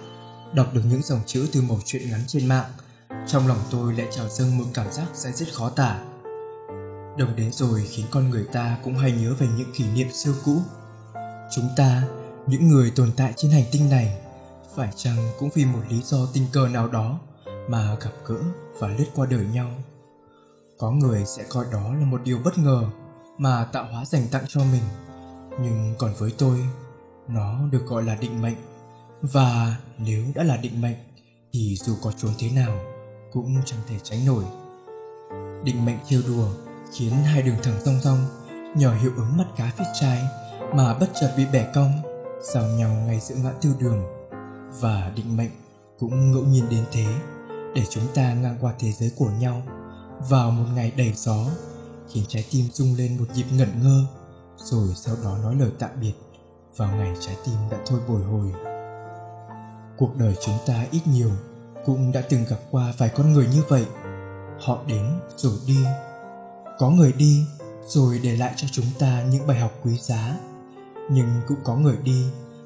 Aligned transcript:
đọc 0.54 0.74
được 0.74 0.82
những 0.90 1.02
dòng 1.04 1.20
chữ 1.26 1.48
từ 1.52 1.62
mẩu 1.62 1.80
chuyện 1.86 2.10
ngắn 2.10 2.22
trên 2.28 2.48
mạng, 2.48 2.72
trong 3.28 3.48
lòng 3.48 3.58
tôi 3.72 3.94
lại 3.94 4.08
trào 4.16 4.30
dâng 4.30 4.58
một 4.58 4.64
cảm 4.74 4.92
giác 4.92 5.06
say 5.14 5.34
dứt 5.34 5.54
khó 5.54 5.70
tả. 5.70 6.00
Đồng 7.18 7.36
đến 7.36 7.54
rồi 7.54 7.88
khiến 7.90 8.06
con 8.12 8.30
người 8.30 8.46
ta 8.54 8.78
cũng 8.84 8.96
hay 8.96 9.12
nhớ 9.12 9.36
về 9.40 9.48
những 9.58 9.74
kỷ 9.74 9.86
niệm 9.88 10.12
xưa 10.12 10.34
cũ. 10.46 10.62
Chúng 11.56 11.70
ta, 11.78 12.04
những 12.48 12.70
người 12.70 12.92
tồn 12.92 13.12
tại 13.18 13.34
trên 13.38 13.52
hành 13.52 13.66
tinh 13.72 13.90
này, 13.90 14.18
phải 14.76 14.90
chăng 14.96 15.18
cũng 15.40 15.50
vì 15.54 15.66
một 15.66 15.82
lý 15.90 16.02
do 16.02 16.18
tình 16.34 16.46
cờ 16.52 16.68
nào 16.68 16.88
đó 16.88 17.20
mà 17.70 17.96
gặp 18.02 18.12
gỡ 18.26 18.40
và 18.80 18.88
lướt 18.88 19.08
qua 19.16 19.26
đời 19.26 19.46
nhau 19.54 19.72
có 20.78 20.92
người 20.92 21.26
sẽ 21.26 21.44
coi 21.50 21.66
đó 21.72 21.94
là 21.94 22.06
một 22.06 22.22
điều 22.24 22.40
bất 22.46 22.58
ngờ 22.58 22.84
mà 23.38 23.66
tạo 23.74 23.86
hóa 23.92 24.06
dành 24.06 24.28
tặng 24.32 24.44
cho 24.48 24.62
mình. 24.72 24.84
Nhưng 25.62 25.96
còn 25.98 26.14
với 26.18 26.34
tôi, 26.38 26.58
nó 27.28 27.68
được 27.72 27.86
gọi 27.86 28.04
là 28.04 28.16
định 28.16 28.42
mệnh. 28.42 28.58
Và 29.22 29.78
nếu 29.98 30.26
đã 30.36 30.44
là 30.44 30.58
định 30.58 30.82
mệnh, 30.82 30.96
thì 31.54 31.76
dù 31.76 31.96
có 32.04 32.12
trốn 32.12 32.32
thế 32.40 32.52
nào 32.52 32.80
cũng 33.32 33.62
chẳng 33.66 33.80
thể 33.88 33.96
tránh 34.04 34.26
nổi. 34.26 34.44
Định 35.64 35.86
mệnh 35.86 35.98
trêu 36.10 36.22
đùa 36.28 36.48
khiến 36.94 37.12
hai 37.12 37.42
đường 37.42 37.58
thẳng 37.64 37.80
song 37.86 38.00
song 38.04 38.26
nhờ 38.76 38.94
hiệu 39.02 39.12
ứng 39.16 39.38
mắt 39.38 39.46
cá 39.58 39.72
phía 39.78 39.86
trái 40.02 40.24
mà 40.76 40.94
bất 40.94 41.08
chợt 41.22 41.34
bị 41.38 41.46
bẻ 41.54 41.72
cong, 41.76 41.92
giao 42.42 42.64
nhau 42.68 42.90
ngay 43.08 43.20
giữa 43.20 43.36
ngã 43.36 43.52
tư 43.62 43.76
đường. 43.80 44.04
Và 44.80 45.12
định 45.16 45.38
mệnh 45.38 45.52
cũng 46.00 46.32
ngẫu 46.32 46.44
nhiên 46.44 46.70
đến 46.70 46.86
thế 46.92 47.06
để 47.76 47.86
chúng 47.90 48.04
ta 48.16 48.34
ngang 48.34 48.58
qua 48.62 48.74
thế 48.80 48.92
giới 48.92 49.12
của 49.18 49.30
nhau 49.40 49.62
vào 50.20 50.52
một 50.52 50.66
ngày 50.76 50.92
đầy 50.98 51.14
gió, 51.16 51.46
khiến 52.10 52.24
trái 52.28 52.46
tim 52.52 52.66
rung 52.74 52.96
lên 52.96 53.18
một 53.18 53.26
nhịp 53.36 53.46
ngẩn 53.52 53.70
ngơ, 53.84 54.06
rồi 54.58 54.88
sau 54.96 55.16
đó 55.24 55.38
nói 55.38 55.56
lời 55.56 55.72
tạm 55.80 55.90
biệt, 56.02 56.14
vào 56.76 56.96
ngày 56.96 57.16
trái 57.20 57.36
tim 57.46 57.56
đã 57.72 57.78
thôi 57.86 58.00
bồi 58.08 58.24
hồi. 58.24 58.54
Cuộc 59.98 60.16
đời 60.16 60.36
chúng 60.46 60.58
ta 60.66 60.86
ít 60.92 61.02
nhiều 61.08 61.32
cũng 61.86 62.12
đã 62.12 62.22
từng 62.30 62.44
gặp 62.50 62.60
qua 62.72 62.94
vài 62.98 63.10
con 63.10 63.34
người 63.34 63.48
như 63.48 63.64
vậy. 63.68 63.86
Họ 64.62 64.84
đến 64.88 65.20
rồi 65.36 65.54
đi. 65.68 65.78
Có 66.80 66.90
người 66.90 67.14
đi 67.14 67.46
rồi 67.88 68.20
để 68.24 68.36
lại 68.36 68.54
cho 68.56 68.68
chúng 68.72 68.86
ta 69.00 69.24
những 69.24 69.48
bài 69.48 69.60
học 69.60 69.72
quý 69.84 69.98
giá, 69.98 70.38
nhưng 71.12 71.42
cũng 71.48 71.58
có 71.64 71.76
người 71.76 71.98
đi 71.98 72.26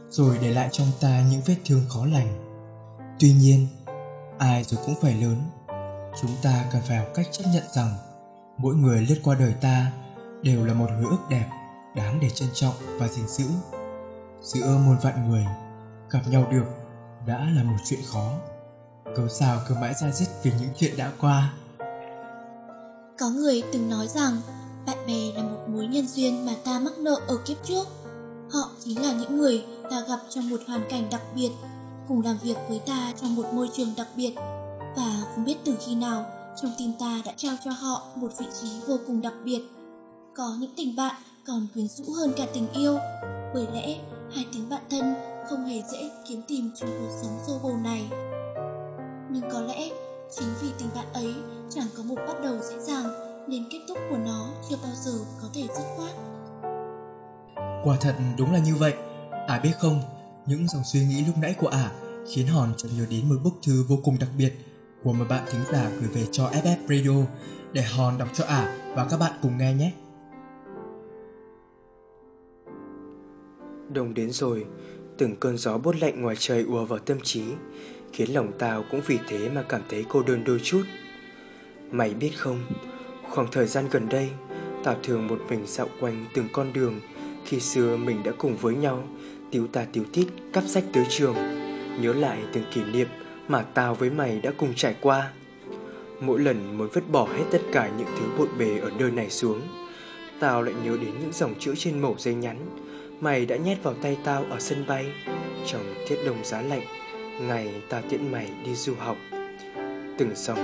rồi 0.09 0.37
để 0.41 0.53
lại 0.53 0.69
trong 0.71 0.87
ta 0.99 1.23
những 1.31 1.41
vết 1.45 1.55
thương 1.65 1.81
khó 1.89 2.05
lành. 2.05 2.57
Tuy 3.19 3.33
nhiên, 3.33 3.67
ai 4.37 4.63
rồi 4.63 4.81
cũng 4.85 4.95
phải 5.01 5.13
lớn 5.13 5.41
chúng 6.21 6.31
ta 6.41 6.65
cần 6.71 6.81
phải 6.87 6.97
học 6.97 7.07
cách 7.15 7.27
chấp 7.31 7.43
nhận 7.53 7.63
rằng 7.73 7.93
mỗi 8.57 8.75
người 8.75 9.05
lướt 9.09 9.17
qua 9.23 9.35
đời 9.35 9.53
ta 9.61 9.91
đều 10.43 10.65
là 10.65 10.73
một 10.73 10.87
hồi 10.89 11.05
ức 11.09 11.29
đẹp, 11.29 11.49
đáng 11.95 12.19
để 12.21 12.29
trân 12.29 12.49
trọng 12.53 12.73
và 12.99 13.07
gìn 13.07 13.27
giữ. 13.27 13.45
Giữa 14.41 14.77
muôn 14.85 14.97
vạn 15.01 15.29
người, 15.29 15.45
gặp 16.09 16.19
nhau 16.27 16.47
được 16.51 16.65
đã 17.25 17.47
là 17.55 17.63
một 17.63 17.77
chuyện 17.85 17.99
khó. 18.13 18.31
Cớ 19.15 19.27
sao 19.29 19.59
cứ 19.67 19.75
mãi 19.75 19.93
ra 20.01 20.11
dứt 20.11 20.27
vì 20.43 20.51
những 20.59 20.69
chuyện 20.77 20.97
đã 20.97 21.11
qua? 21.21 21.53
Có 23.19 23.29
người 23.29 23.63
từng 23.73 23.89
nói 23.89 24.07
rằng 24.07 24.41
bạn 24.85 24.97
bè 25.07 25.31
là 25.35 25.43
một 25.43 25.59
mối 25.67 25.87
nhân 25.87 26.07
duyên 26.07 26.45
mà 26.45 26.51
ta 26.65 26.79
mắc 26.79 26.93
nợ 26.97 27.21
ở 27.27 27.37
kiếp 27.45 27.57
trước. 27.63 27.87
Họ 28.51 28.71
chính 28.83 29.01
là 29.01 29.13
những 29.13 29.37
người 29.37 29.65
ta 29.91 30.01
gặp 30.07 30.19
trong 30.29 30.49
một 30.49 30.59
hoàn 30.67 30.81
cảnh 30.89 31.07
đặc 31.11 31.21
biệt, 31.35 31.51
cùng 32.07 32.21
làm 32.21 32.37
việc 32.43 32.57
với 32.69 32.81
ta 32.87 33.13
trong 33.21 33.35
một 33.35 33.45
môi 33.53 33.69
trường 33.77 33.93
đặc 33.97 34.07
biệt 34.15 34.35
và 34.95 35.23
không 35.35 35.45
biết 35.45 35.55
từ 35.65 35.75
khi 35.85 35.95
nào 35.95 36.25
trong 36.61 36.71
tim 36.77 36.93
ta 36.99 37.21
đã 37.25 37.33
trao 37.37 37.55
cho 37.65 37.71
họ 37.71 38.07
một 38.15 38.31
vị 38.39 38.45
trí 38.61 38.67
vô 38.87 38.97
cùng 39.07 39.21
đặc 39.21 39.33
biệt. 39.43 39.61
Có 40.35 40.55
những 40.59 40.73
tình 40.77 40.95
bạn 40.95 41.15
còn 41.47 41.67
quyến 41.73 41.87
rũ 41.87 42.13
hơn 42.13 42.33
cả 42.37 42.47
tình 42.53 42.67
yêu. 42.73 42.97
Bởi 43.53 43.67
lẽ, 43.73 43.99
hai 44.35 44.45
tiếng 44.53 44.69
bạn 44.69 44.81
thân 44.89 45.13
không 45.49 45.65
hề 45.65 45.81
dễ 45.91 46.09
kiếm 46.27 46.41
tìm 46.47 46.71
trong 46.75 46.89
cuộc 46.89 47.19
sống 47.21 47.39
xô 47.47 47.59
bồ 47.63 47.73
này. 47.83 48.09
Nhưng 49.31 49.43
có 49.51 49.61
lẽ 49.61 49.89
chính 50.37 50.47
vì 50.61 50.67
tình 50.79 50.89
bạn 50.95 51.13
ấy 51.13 51.33
chẳng 51.69 51.87
có 51.97 52.03
một 52.03 52.15
bắt 52.27 52.35
đầu 52.43 52.57
dễ 52.69 52.79
dàng, 52.79 53.05
nên 53.47 53.63
kết 53.71 53.79
thúc 53.87 53.97
của 54.09 54.17
nó 54.17 54.47
chưa 54.69 54.75
bao 54.83 54.91
giờ 54.95 55.11
có 55.41 55.47
thể 55.53 55.61
dứt 55.61 55.83
khoát. 55.97 56.11
Quả 57.83 57.97
thật 58.01 58.15
đúng 58.37 58.51
là 58.53 58.59
như 58.59 58.75
vậy. 58.75 58.93
À 59.47 59.59
biết 59.63 59.73
không, 59.79 60.01
những 60.45 60.67
dòng 60.67 60.83
suy 60.93 61.05
nghĩ 61.05 61.23
lúc 61.25 61.37
nãy 61.37 61.55
của 61.59 61.67
ả 61.67 61.77
à 61.77 61.91
khiến 62.33 62.47
hòn 62.47 62.73
chợt 62.77 62.89
nhớ 62.97 63.05
đến 63.09 63.29
một 63.29 63.35
bức 63.43 63.53
thư 63.63 63.85
vô 63.89 63.97
cùng 64.03 64.19
đặc 64.19 64.29
biệt 64.37 64.70
của 65.03 65.13
một 65.13 65.25
bạn 65.29 65.43
thính 65.51 65.61
giả 65.71 65.91
gửi 65.99 66.09
về 66.13 66.27
cho 66.31 66.49
FF 66.49 66.77
Radio 66.87 67.25
để 67.73 67.81
Hòn 67.81 68.17
đọc 68.17 68.27
cho 68.33 68.43
ả 68.45 68.77
và 68.95 69.07
các 69.09 69.19
bạn 69.19 69.31
cùng 69.41 69.57
nghe 69.57 69.73
nhé. 69.73 69.91
Đông 73.93 74.13
đến 74.13 74.31
rồi, 74.31 74.65
từng 75.17 75.35
cơn 75.35 75.57
gió 75.57 75.77
bốt 75.77 75.95
lạnh 75.95 76.21
ngoài 76.21 76.35
trời 76.39 76.63
ùa 76.63 76.85
vào 76.85 76.99
tâm 76.99 77.17
trí, 77.23 77.43
khiến 78.13 78.33
lòng 78.33 78.51
tao 78.59 78.83
cũng 78.91 79.01
vì 79.05 79.19
thế 79.27 79.49
mà 79.49 79.63
cảm 79.69 79.81
thấy 79.89 80.05
cô 80.09 80.23
đơn 80.23 80.43
đôi 80.43 80.59
chút. 80.63 80.83
Mày 81.91 82.13
biết 82.13 82.31
không, 82.37 82.63
khoảng 83.29 83.47
thời 83.51 83.67
gian 83.67 83.85
gần 83.91 84.09
đây, 84.09 84.29
tao 84.83 84.95
thường 85.03 85.27
một 85.27 85.41
mình 85.49 85.67
dạo 85.67 85.87
quanh 85.99 86.25
từng 86.33 86.47
con 86.53 86.73
đường 86.73 86.99
khi 87.45 87.59
xưa 87.59 87.97
mình 87.97 88.23
đã 88.23 88.31
cùng 88.37 88.57
với 88.57 88.75
nhau 88.75 89.03
tiếu 89.51 89.67
tà 89.67 89.85
tiếu 89.93 90.03
tít 90.13 90.27
cắp 90.53 90.63
sách 90.67 90.83
tới 90.93 91.05
trường, 91.09 91.35
nhớ 92.01 92.13
lại 92.13 92.43
từng 92.53 92.63
kỷ 92.73 92.83
niệm 92.83 93.07
mà 93.51 93.61
tao 93.61 93.95
với 93.95 94.09
mày 94.09 94.39
đã 94.39 94.51
cùng 94.57 94.73
trải 94.75 94.95
qua. 95.01 95.31
Mỗi 96.19 96.39
lần 96.39 96.77
muốn 96.77 96.89
vứt 96.93 97.09
bỏ 97.11 97.25
hết 97.25 97.43
tất 97.51 97.61
cả 97.71 97.89
những 97.97 98.07
thứ 98.19 98.25
bộn 98.37 98.47
bề 98.57 98.77
ở 98.79 98.91
nơi 98.99 99.11
này 99.11 99.29
xuống, 99.29 99.61
tao 100.39 100.61
lại 100.61 100.73
nhớ 100.83 100.97
đến 101.01 101.11
những 101.19 101.31
dòng 101.33 101.53
chữ 101.59 101.73
trên 101.77 102.01
mẩu 102.01 102.15
giấy 102.17 102.33
nhắn 102.33 102.57
mày 103.21 103.45
đã 103.45 103.55
nhét 103.55 103.83
vào 103.83 103.93
tay 103.93 104.17
tao 104.23 104.45
ở 104.49 104.59
sân 104.59 104.85
bay 104.87 105.05
trong 105.65 105.95
tiết 106.09 106.17
đông 106.25 106.43
giá 106.43 106.61
lạnh 106.61 106.81
ngày 107.41 107.81
tao 107.89 108.01
tiễn 108.09 108.31
mày 108.31 108.49
đi 108.65 108.75
du 108.75 108.93
học. 108.99 109.17
Từng 110.17 110.31
dòng, 110.35 110.57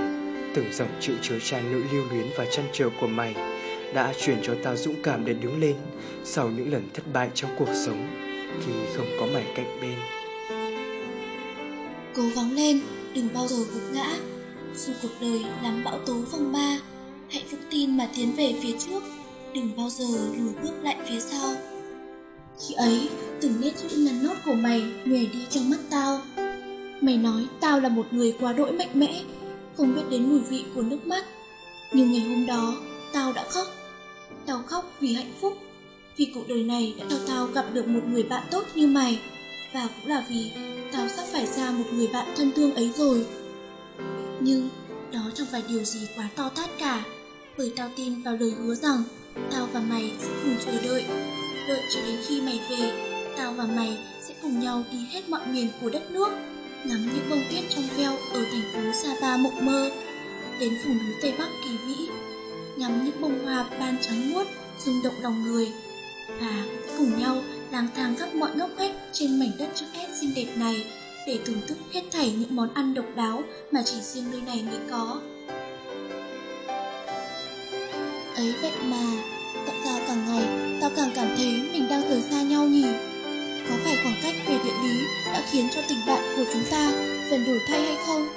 từng 0.54 0.72
dòng 0.72 0.88
chữ 1.00 1.14
chứa 1.22 1.38
tràn 1.38 1.72
nỗi 1.72 1.82
lưu 1.92 2.04
luyến 2.10 2.26
và 2.36 2.46
chăn 2.50 2.64
trở 2.72 2.88
của 3.00 3.06
mày 3.06 3.34
đã 3.94 4.14
truyền 4.20 4.38
cho 4.42 4.54
tao 4.64 4.76
dũng 4.76 5.02
cảm 5.02 5.24
để 5.24 5.32
đứng 5.32 5.60
lên 5.60 5.76
sau 6.24 6.48
những 6.48 6.72
lần 6.72 6.88
thất 6.94 7.02
bại 7.12 7.30
trong 7.34 7.50
cuộc 7.58 7.68
sống 7.86 8.06
khi 8.66 8.72
không 8.96 9.06
có 9.20 9.26
mày 9.34 9.44
cạnh 9.56 9.78
bên 9.80 9.98
cố 12.16 12.22
gắng 12.36 12.52
lên, 12.52 12.80
đừng 13.14 13.28
bao 13.34 13.48
giờ 13.48 13.56
gục 13.56 13.82
ngã. 13.92 14.14
Dù 14.76 14.92
cuộc 15.02 15.08
đời 15.20 15.44
lắm 15.62 15.84
bão 15.84 15.98
tố 15.98 16.14
phong 16.30 16.52
ba 16.52 16.78
hãy 17.30 17.44
vững 17.50 17.60
tin 17.70 17.96
mà 17.96 18.08
tiến 18.16 18.32
về 18.36 18.54
phía 18.62 18.72
trước, 18.86 19.02
đừng 19.54 19.70
bao 19.76 19.90
giờ 19.90 20.04
lùi 20.38 20.52
bước 20.62 20.74
lại 20.82 20.96
phía 21.08 21.20
sau. 21.20 21.54
Khi 22.60 22.74
ấy, 22.74 23.08
từng 23.40 23.60
nét 23.60 23.72
chữ 23.82 23.96
nắn 23.96 24.22
nốt 24.22 24.34
của 24.44 24.54
mày 24.54 24.82
nhòe 25.04 25.18
đi 25.18 25.38
trong 25.50 25.70
mắt 25.70 25.78
tao. 25.90 26.20
Mày 27.00 27.16
nói 27.16 27.46
tao 27.60 27.80
là 27.80 27.88
một 27.88 28.06
người 28.10 28.34
quá 28.40 28.52
đỗi 28.52 28.72
mạnh 28.72 28.90
mẽ, 28.94 29.22
không 29.76 29.94
biết 29.94 30.02
đến 30.10 30.28
mùi 30.28 30.40
vị 30.40 30.64
của 30.74 30.82
nước 30.82 31.06
mắt. 31.06 31.24
Nhưng 31.92 32.12
ngày 32.12 32.20
hôm 32.20 32.46
đó, 32.46 32.76
tao 33.12 33.32
đã 33.32 33.44
khóc. 33.50 33.66
Tao 34.46 34.62
khóc 34.66 34.92
vì 35.00 35.14
hạnh 35.14 35.32
phúc, 35.40 35.58
vì 36.16 36.26
cuộc 36.34 36.48
đời 36.48 36.62
này 36.62 36.94
đã 36.98 37.04
cho 37.10 37.16
tao 37.28 37.46
gặp 37.46 37.66
được 37.72 37.88
một 37.88 38.00
người 38.08 38.22
bạn 38.22 38.42
tốt 38.50 38.64
như 38.74 38.86
mày 38.86 39.20
và 39.72 39.88
cũng 39.96 40.10
là 40.10 40.24
vì 40.28 40.50
tao 40.92 41.08
sắp 41.08 41.24
phải 41.32 41.46
ra 41.46 41.70
một 41.70 41.84
người 41.92 42.06
bạn 42.06 42.26
thân 42.36 42.52
thương 42.56 42.74
ấy 42.74 42.90
rồi. 42.96 43.26
Nhưng 44.40 44.68
đó 45.12 45.20
chẳng 45.34 45.46
phải 45.50 45.62
điều 45.68 45.84
gì 45.84 46.08
quá 46.16 46.28
to 46.36 46.48
tát 46.48 46.70
cả, 46.78 47.04
bởi 47.58 47.72
tao 47.76 47.90
tin 47.96 48.22
vào 48.22 48.36
lời 48.36 48.50
hứa 48.50 48.74
rằng 48.74 49.02
tao 49.52 49.68
và 49.72 49.80
mày 49.80 50.12
sẽ 50.20 50.28
cùng 50.44 50.56
chờ 50.66 50.72
đợi. 50.88 51.04
Đợi 51.68 51.82
cho 51.94 52.00
đến 52.06 52.16
khi 52.26 52.40
mày 52.40 52.60
về, 52.70 52.92
tao 53.36 53.52
và 53.52 53.64
mày 53.64 53.98
sẽ 54.28 54.34
cùng 54.42 54.60
nhau 54.60 54.84
đi 54.92 54.98
hết 55.10 55.28
mọi 55.28 55.46
miền 55.46 55.68
của 55.80 55.90
đất 55.90 56.10
nước, 56.10 56.28
ngắm 56.84 57.10
những 57.14 57.30
bông 57.30 57.42
tuyết 57.50 57.64
trong 57.74 57.84
veo 57.96 58.12
ở 58.32 58.44
thành 58.52 58.72
phố 58.74 58.80
Sapa 59.02 59.36
mộng 59.36 59.66
mơ, 59.66 59.90
đến 60.60 60.72
vùng 60.84 60.98
núi 60.98 61.14
Tây 61.22 61.34
Bắc 61.38 61.48
kỳ 61.64 61.70
vĩ, 61.86 62.06
ngắm 62.76 63.04
những 63.04 63.20
bông 63.20 63.44
hoa 63.44 63.70
ban 63.80 63.96
trắng 64.00 64.32
muốt 64.32 64.46
rung 64.86 65.02
động 65.04 65.14
lòng 65.22 65.42
người. 65.42 65.72
Và 66.40 66.64
cùng 66.98 67.18
nhau 67.18 67.42
lang 67.72 67.88
thang 67.96 68.16
khắp 68.16 68.34
mọi 68.34 68.50
ngóc 68.56 68.70
ngách 68.78 68.92
trên 69.12 69.40
mảnh 69.40 69.52
đất 69.58 69.68
chữ 69.74 69.86
S 69.94 70.20
xinh 70.20 70.34
đẹp 70.36 70.46
này 70.56 70.84
để 71.26 71.38
thưởng 71.44 71.60
thức 71.66 71.78
hết 71.92 72.02
thảy 72.12 72.30
những 72.30 72.56
món 72.56 72.74
ăn 72.74 72.94
độc 72.94 73.06
đáo 73.16 73.42
mà 73.70 73.82
chỉ 73.84 74.00
riêng 74.00 74.30
nơi 74.30 74.40
này 74.40 74.64
mới 74.70 74.78
có. 74.90 75.20
ấy 78.36 78.54
vậy 78.62 78.72
mà 78.84 79.22
Tại 79.66 79.76
sao 79.84 79.98
càng 80.06 80.26
ngày, 80.26 80.78
tao 80.80 80.90
càng 80.96 81.10
cảm 81.14 81.26
thấy 81.36 81.70
mình 81.72 81.88
đang 81.88 82.10
rời 82.10 82.22
xa 82.30 82.42
nhau 82.42 82.64
nhỉ 82.64 82.86
Có 83.68 83.74
phải 83.84 83.96
khoảng 84.02 84.16
cách 84.22 84.34
về 84.46 84.58
địa 84.64 84.72
lý 84.82 85.06
đã 85.32 85.42
khiến 85.50 85.68
cho 85.74 85.80
tình 85.88 85.98
bạn 86.06 86.22
của 86.36 86.44
chúng 86.52 86.62
ta 86.70 86.92
dần 87.30 87.44
đổi 87.46 87.60
thay 87.68 87.80
hay 87.80 87.96
không 88.06 88.28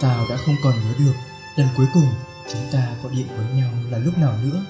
Tao 0.00 0.26
đã 0.30 0.36
không 0.36 0.56
còn 0.64 0.72
nhớ 0.72 0.94
được, 0.98 1.14
lần 1.56 1.68
cuối 1.76 1.86
cùng 1.94 2.08
chúng 2.52 2.62
ta 2.72 2.94
gọi 3.02 3.12
điện 3.16 3.26
với 3.36 3.46
nhau 3.56 3.70
là 3.90 3.98
lúc 3.98 4.18
nào 4.18 4.34
nữa. 4.44 4.64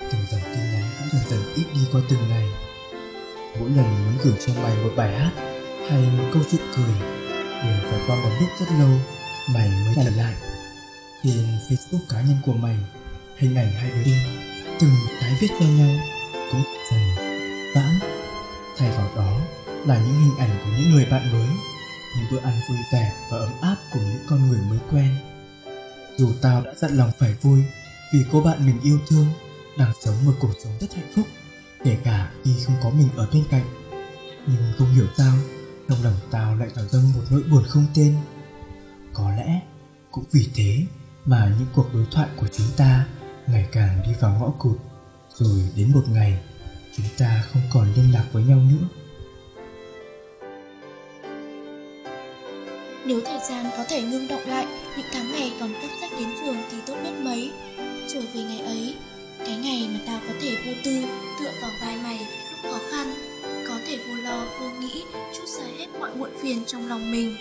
Từng 0.00 0.20
dòng 0.30 0.40
tin 0.44 0.72
nhắn 0.72 0.83
cũng 1.10 1.20
dần 1.20 1.30
dần 1.30 1.54
ít 1.54 1.64
đi 1.74 1.80
qua 1.92 2.00
từng 2.08 2.28
ngày. 2.28 2.48
Mỗi 3.60 3.70
lần 3.70 4.04
muốn 4.04 4.18
gửi 4.24 4.34
cho 4.46 4.52
mày 4.62 4.76
một 4.76 4.90
bài 4.96 5.18
hát 5.18 5.30
hay 5.90 6.02
một 6.02 6.24
câu 6.32 6.42
chuyện 6.50 6.60
cười 6.76 6.94
đều 7.64 7.90
phải 7.90 8.00
qua 8.06 8.16
một 8.16 8.30
lúc 8.40 8.48
rất 8.60 8.66
lâu 8.78 8.90
mày 9.54 9.68
mới 9.68 9.94
trả 9.96 10.10
lại. 10.16 10.34
Trên 11.22 11.58
Facebook 11.68 12.06
cá 12.08 12.20
nhân 12.20 12.36
của 12.46 12.52
mày, 12.52 12.76
hình 13.36 13.56
ảnh 13.56 13.72
hai 13.72 13.90
đứa 13.90 14.04
đi 14.04 14.16
từng 14.80 14.94
cái 15.20 15.36
viết 15.40 15.48
cho 15.60 15.66
nhau 15.66 15.96
cũng 16.52 16.62
dần 16.90 17.00
vãng. 17.74 17.98
Thay 18.78 18.90
vào 18.90 19.10
đó 19.16 19.40
là 19.86 19.98
những 19.98 20.14
hình 20.14 20.38
ảnh 20.38 20.50
của 20.64 20.70
những 20.78 20.90
người 20.90 21.06
bạn 21.10 21.32
mới 21.32 21.48
những 22.16 22.26
bữa 22.30 22.38
ăn 22.38 22.60
vui 22.68 22.78
vẻ 22.92 23.12
và 23.30 23.38
ấm 23.38 23.52
áp 23.60 23.76
của 23.92 24.00
những 24.00 24.24
con 24.28 24.48
người 24.48 24.60
mới 24.70 24.78
quen. 24.92 25.16
Dù 26.16 26.32
tao 26.42 26.62
đã 26.62 26.72
dặn 26.76 26.96
lòng 26.96 27.10
phải 27.18 27.34
vui 27.42 27.62
vì 28.12 28.18
cô 28.32 28.40
bạn 28.40 28.66
mình 28.66 28.80
yêu 28.82 28.98
thương 29.08 29.26
đang 29.78 29.92
sống 30.00 30.14
một 30.24 30.32
cuộc 30.40 30.52
sống 30.64 30.72
rất 30.80 30.94
hạnh 30.94 31.12
phúc 31.16 31.26
kể 31.84 31.96
cả 32.04 32.30
khi 32.44 32.50
không 32.66 32.74
có 32.82 32.90
mình 32.90 33.08
ở 33.16 33.28
bên 33.32 33.44
cạnh. 33.50 33.64
Nhưng 34.46 34.72
không 34.78 34.94
hiểu 34.94 35.06
sao 35.16 35.34
trong 35.88 36.02
lòng 36.04 36.16
tao 36.30 36.56
lại 36.56 36.68
trào 36.76 36.84
dâng 36.88 37.12
một 37.14 37.22
nỗi 37.30 37.42
buồn 37.50 37.64
không 37.68 37.86
tên. 37.94 38.16
Có 39.12 39.30
lẽ 39.30 39.60
cũng 40.10 40.24
vì 40.32 40.48
thế 40.54 40.86
mà 41.24 41.54
những 41.58 41.68
cuộc 41.74 41.94
đối 41.94 42.06
thoại 42.10 42.28
của 42.36 42.48
chúng 42.52 42.66
ta 42.76 43.06
ngày 43.46 43.68
càng 43.72 44.02
đi 44.04 44.10
vào 44.20 44.38
ngõ 44.40 44.50
cụt 44.58 44.76
rồi 45.34 45.62
đến 45.76 45.92
một 45.92 46.04
ngày 46.08 46.42
chúng 46.96 47.06
ta 47.18 47.44
không 47.52 47.62
còn 47.72 47.92
liên 47.96 48.12
lạc 48.12 48.24
với 48.32 48.44
nhau 48.44 48.58
nữa 48.58 48.88
Nếu 53.06 53.20
thời 53.24 53.38
gian 53.48 53.66
có 53.76 53.84
thể 53.88 54.02
ngưng 54.02 54.28
động 54.28 54.46
lại 54.46 54.66
những 54.96 55.06
tháng 55.12 55.32
ngày 55.32 55.52
còn 55.60 55.72
cấp 55.72 55.90
sách 56.00 56.10
đến 56.18 56.28
trường 56.40 56.56
thì 56.70 56.76
tốt 56.86 56.96
biết 57.02 57.12
mấy. 57.22 57.52
Trở 58.08 58.20
về 58.20 58.42
ngày 58.42 58.60
ấy, 58.60 58.94
cái 59.46 59.56
ngày 59.56 59.88
mà 59.92 60.00
tao 60.06 60.20
có 60.28 60.34
thể 60.40 60.56
vô 60.66 60.72
tư 60.84 61.02
tựa 61.40 61.50
vào 61.60 61.70
vai 61.80 61.96
mày 62.02 62.18
lúc 62.18 62.72
khó 62.72 62.78
khăn, 62.90 63.14
có 63.68 63.78
thể 63.86 63.98
vô 64.08 64.14
lo 64.14 64.44
vô 64.60 64.70
nghĩ 64.80 65.02
chút 65.36 65.46
ra 65.46 65.64
hết 65.78 65.86
mọi 66.00 66.14
muộn 66.14 66.30
phiền 66.42 66.64
trong 66.66 66.88
lòng 66.88 67.12
mình. 67.12 67.36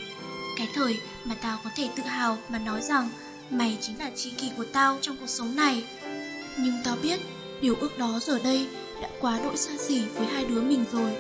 Cái 0.58 0.68
thời 0.74 1.00
mà 1.24 1.36
tao 1.42 1.60
có 1.64 1.70
thể 1.76 1.90
tự 1.96 2.04
hào 2.04 2.38
mà 2.50 2.60
nói 2.60 2.82
rằng 2.82 3.10
mày 3.50 3.78
chính 3.82 4.00
là 4.00 4.12
tri 4.16 4.30
kỷ 4.30 4.52
của 4.58 4.66
tao 4.74 4.98
trong 5.02 5.18
cuộc 5.18 5.30
sống 5.30 5.56
này. 5.56 5.84
Nhưng 6.58 6.74
tao 6.84 6.98
biết 7.04 7.20
điều 7.62 7.76
ước 7.76 7.98
đó 7.98 8.20
giờ 8.22 8.40
đây 8.44 8.68
đã 9.02 9.10
quá 9.20 9.40
đỗi 9.44 9.58
xa 9.58 9.72
xỉ 9.88 10.02
với 10.16 10.28
hai 10.28 10.46
đứa 10.46 10.62
mình 10.62 10.86
rồi. 10.92 11.12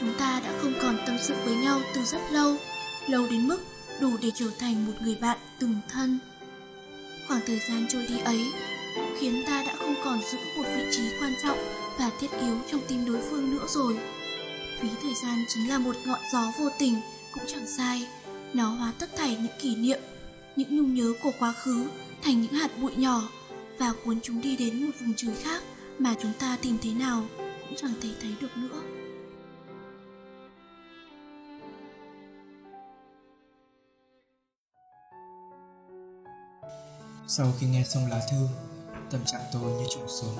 Chúng 0.00 0.14
ta 0.18 0.40
đã 0.44 0.52
không 0.62 0.72
còn 0.82 0.98
tâm 1.06 1.16
sự 1.22 1.34
với 1.44 1.54
nhau 1.54 1.80
từ 1.94 2.00
rất 2.04 2.20
lâu 2.32 2.56
lâu 3.06 3.26
đến 3.30 3.48
mức 3.48 3.58
đủ 4.00 4.10
để 4.22 4.30
trở 4.34 4.46
thành 4.58 4.86
một 4.86 4.92
người 5.00 5.14
bạn 5.20 5.38
từng 5.58 5.74
thân. 5.88 6.18
Khoảng 7.28 7.40
thời 7.46 7.58
gian 7.68 7.86
trôi 7.88 8.06
đi 8.06 8.18
ấy 8.24 8.40
khiến 9.18 9.42
ta 9.46 9.64
đã 9.66 9.74
không 9.76 9.94
còn 10.04 10.20
giữ 10.32 10.38
một 10.56 10.64
vị 10.76 10.82
trí 10.90 11.02
quan 11.20 11.32
trọng 11.42 11.58
và 11.98 12.10
thiết 12.20 12.30
yếu 12.40 12.56
trong 12.70 12.80
tim 12.88 13.04
đối 13.06 13.20
phương 13.20 13.50
nữa 13.50 13.66
rồi. 13.68 13.98
Phí 14.80 14.88
thời 15.02 15.14
gian 15.14 15.44
chính 15.48 15.68
là 15.68 15.78
một 15.78 15.96
ngọn 16.06 16.20
gió 16.32 16.52
vô 16.58 16.68
tình 16.78 16.94
cũng 17.34 17.44
chẳng 17.46 17.66
sai. 17.66 18.08
Nó 18.54 18.68
hóa 18.68 18.92
tất 18.98 19.10
thảy 19.16 19.36
những 19.36 19.58
kỷ 19.60 19.76
niệm, 19.76 19.98
những 20.56 20.76
nhung 20.76 20.94
nhớ 20.94 21.12
của 21.22 21.32
quá 21.38 21.52
khứ 21.52 21.86
thành 22.22 22.42
những 22.42 22.52
hạt 22.52 22.70
bụi 22.80 22.92
nhỏ 22.96 23.22
và 23.78 23.92
cuốn 24.04 24.20
chúng 24.22 24.40
đi 24.40 24.56
đến 24.56 24.86
một 24.86 24.92
vùng 25.00 25.14
trời 25.16 25.34
khác 25.42 25.62
mà 25.98 26.14
chúng 26.22 26.32
ta 26.38 26.58
tìm 26.62 26.78
thế 26.82 26.90
nào 26.90 27.24
cũng 27.38 27.76
chẳng 27.76 27.94
thể 28.02 28.08
thấy 28.20 28.34
được 28.40 28.56
nữa. 28.56 28.82
Sau 37.26 37.52
khi 37.60 37.66
nghe 37.66 37.84
xong 37.84 38.06
lá 38.10 38.20
thư, 38.30 38.48
tâm 39.10 39.20
trạng 39.24 39.40
tôi 39.52 39.72
như 39.72 39.84
trùng 39.90 40.08
xuống. 40.08 40.36